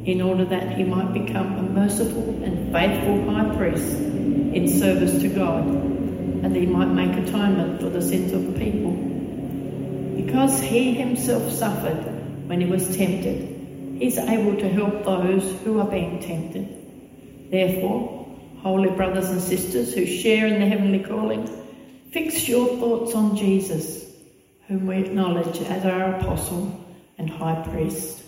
in 0.08 0.22
order 0.22 0.42
that 0.46 0.72
he 0.72 0.84
might 0.84 1.12
become 1.12 1.54
a 1.58 1.62
merciful 1.62 2.42
and 2.42 2.72
faithful 2.72 3.30
high 3.30 3.54
priest 3.56 3.92
in 3.92 4.66
service 4.66 5.20
to 5.20 5.28
God, 5.28 5.66
and 5.66 6.56
he 6.56 6.64
might 6.64 6.86
make 6.86 7.12
atonement 7.12 7.78
for 7.78 7.90
the 7.90 8.00
sins 8.00 8.32
of 8.32 8.46
the 8.46 8.58
people. 8.58 8.92
Because 10.16 10.60
he 10.62 10.94
himself 10.94 11.52
suffered 11.52 12.48
when 12.48 12.58
he 12.58 12.66
was 12.66 12.96
tempted, 12.96 13.98
he's 13.98 14.16
able 14.16 14.56
to 14.56 14.68
help 14.70 15.04
those 15.04 15.44
who 15.62 15.78
are 15.78 15.86
being 15.86 16.20
tempted. 16.20 17.50
Therefore, 17.50 18.34
holy 18.62 18.88
brothers 18.88 19.28
and 19.28 19.42
sisters 19.42 19.92
who 19.92 20.06
share 20.06 20.46
in 20.46 20.58
the 20.58 20.66
heavenly 20.66 21.00
calling, 21.00 21.46
fix 22.12 22.48
your 22.48 22.66
thoughts 22.78 23.14
on 23.14 23.36
Jesus, 23.36 24.10
whom 24.68 24.86
we 24.86 25.04
acknowledge 25.04 25.60
as 25.60 25.84
our 25.84 26.14
apostle 26.14 26.82
and 27.18 27.28
high 27.28 27.62
priest. 27.68 28.22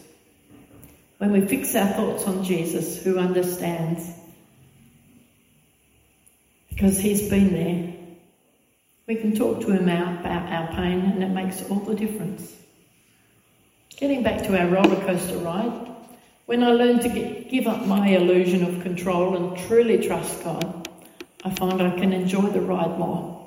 When 1.20 1.32
we 1.32 1.42
fix 1.42 1.76
our 1.76 1.86
thoughts 1.86 2.24
on 2.24 2.44
Jesus, 2.44 3.04
who 3.04 3.18
understands, 3.18 4.10
because 6.70 6.98
he's 6.98 7.28
been 7.28 7.52
there, 7.52 7.92
we 9.06 9.16
can 9.16 9.36
talk 9.36 9.60
to 9.60 9.70
him 9.70 9.82
about 9.82 10.50
our 10.50 10.68
pain 10.68 11.00
and 11.00 11.22
it 11.22 11.28
makes 11.28 11.62
all 11.68 11.80
the 11.80 11.94
difference. 11.94 12.56
Getting 13.98 14.22
back 14.22 14.44
to 14.44 14.58
our 14.58 14.66
roller 14.68 14.98
coaster 15.04 15.36
ride, 15.36 15.90
when 16.46 16.64
I 16.64 16.70
learn 16.70 17.00
to 17.00 17.10
get, 17.10 17.50
give 17.50 17.66
up 17.66 17.84
my 17.84 18.08
illusion 18.08 18.64
of 18.64 18.82
control 18.82 19.36
and 19.36 19.58
truly 19.68 19.98
trust 19.98 20.42
God, 20.42 20.88
I 21.44 21.50
find 21.50 21.82
I 21.82 21.98
can 21.98 22.14
enjoy 22.14 22.48
the 22.48 22.62
ride 22.62 22.98
more. 22.98 23.46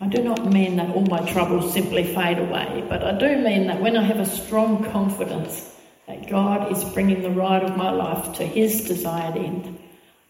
I 0.00 0.06
do 0.06 0.22
not 0.22 0.46
mean 0.46 0.76
that 0.76 0.94
all 0.94 1.04
my 1.04 1.28
troubles 1.32 1.72
simply 1.72 2.04
fade 2.04 2.38
away, 2.38 2.86
but 2.88 3.02
I 3.02 3.18
do 3.18 3.38
mean 3.38 3.66
that 3.66 3.80
when 3.80 3.96
I 3.96 4.04
have 4.04 4.20
a 4.20 4.24
strong 4.24 4.84
confidence 4.92 5.74
that 6.08 6.26
God 6.26 6.72
is 6.72 6.82
bringing 6.84 7.20
the 7.20 7.30
ride 7.30 7.62
of 7.62 7.76
my 7.76 7.90
life 7.90 8.38
to 8.38 8.44
His 8.44 8.84
desired 8.84 9.36
end, 9.36 9.78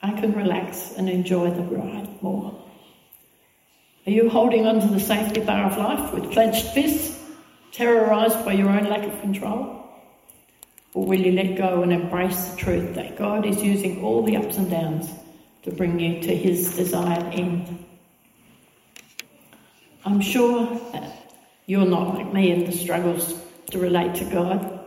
I 0.02 0.10
can 0.20 0.34
relax 0.34 0.94
and 0.96 1.08
enjoy 1.08 1.50
the 1.52 1.62
ride 1.62 2.20
more. 2.20 2.60
Are 4.04 4.10
you 4.10 4.28
holding 4.28 4.66
on 4.66 4.80
to 4.80 4.88
the 4.88 4.98
safety 4.98 5.40
bar 5.40 5.70
of 5.70 5.78
life 5.78 6.12
with 6.12 6.32
clenched 6.32 6.74
fists, 6.74 7.22
terrorised 7.70 8.44
by 8.44 8.54
your 8.54 8.70
own 8.70 8.84
lack 8.84 9.06
of 9.06 9.20
control? 9.20 9.84
Or 10.94 11.06
will 11.06 11.20
you 11.20 11.32
let 11.32 11.56
go 11.56 11.82
and 11.82 11.92
embrace 11.92 12.48
the 12.48 12.56
truth 12.56 12.94
that 12.96 13.16
God 13.16 13.46
is 13.46 13.62
using 13.62 14.02
all 14.02 14.24
the 14.24 14.36
ups 14.36 14.56
and 14.56 14.68
downs 14.68 15.08
to 15.62 15.70
bring 15.70 16.00
you 16.00 16.20
to 16.22 16.36
His 16.36 16.74
desired 16.74 17.32
end? 17.34 17.84
I'm 20.04 20.20
sure 20.20 20.66
that 20.92 21.36
you're 21.66 21.86
not 21.86 22.16
like 22.16 22.32
me 22.32 22.50
in 22.50 22.64
the 22.64 22.72
struggles 22.72 23.40
to 23.70 23.78
relate 23.78 24.16
to 24.16 24.24
God 24.24 24.77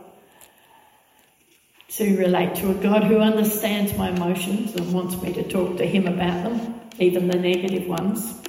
to 1.96 2.16
relate 2.16 2.54
to 2.54 2.70
a 2.70 2.74
God 2.74 3.04
who 3.04 3.18
understands 3.18 3.94
my 3.98 4.08
emotions 4.08 4.74
and 4.74 4.94
wants 4.94 5.20
me 5.20 5.30
to 5.34 5.46
talk 5.46 5.76
to 5.76 5.86
Him 5.86 6.06
about 6.06 6.44
them, 6.44 6.80
even 6.98 7.28
the 7.28 7.38
negative 7.38 7.86
ones. 7.86 8.40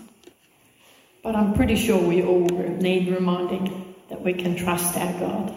But 1.22 1.36
I'm 1.36 1.54
pretty 1.54 1.76
sure 1.76 2.02
we 2.02 2.24
all 2.24 2.48
need 2.48 3.10
reminding 3.10 3.96
that 4.10 4.22
we 4.22 4.34
can 4.34 4.56
trust 4.56 4.98
our 4.98 5.12
God. 5.20 5.54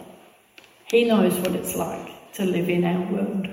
He 0.90 1.04
knows 1.04 1.38
what 1.38 1.52
it's 1.52 1.76
like 1.76 2.32
to 2.34 2.44
live 2.44 2.68
in 2.68 2.84
our 2.84 3.12
world. 3.12 3.48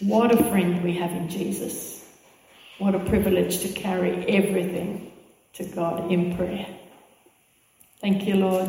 What 0.00 0.32
a 0.32 0.44
friend 0.50 0.82
we 0.82 0.94
have 0.94 1.12
in 1.12 1.28
Jesus. 1.28 2.04
What 2.78 2.96
a 2.96 3.00
privilege 3.00 3.60
to 3.60 3.68
carry 3.68 4.26
everything 4.26 5.12
to 5.54 5.64
God 5.64 6.10
in 6.10 6.36
prayer. 6.36 6.66
Thank 8.00 8.26
you, 8.26 8.34
Lord. 8.34 8.68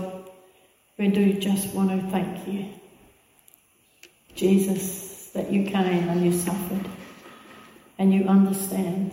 We 0.99 1.07
do 1.07 1.33
just 1.33 1.73
want 1.73 1.89
to 1.89 2.11
thank 2.11 2.47
you 2.47 2.73
Jesus, 4.37 5.29
that 5.33 5.51
you 5.51 5.63
came 5.65 6.09
and 6.09 6.23
you 6.23 6.31
suffered 6.31 6.87
and 7.97 8.13
you 8.13 8.25
understand 8.25 9.11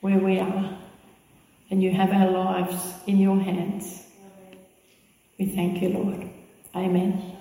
where 0.00 0.18
we 0.18 0.40
are 0.40 0.78
and 1.70 1.82
you 1.82 1.90
have 1.92 2.10
our 2.10 2.30
lives 2.30 2.94
in 3.06 3.18
your 3.18 3.38
hands. 3.38 4.06
We 5.38 5.46
thank 5.46 5.82
you, 5.82 5.90
Lord. 5.90 6.30
Amen. 6.74 7.35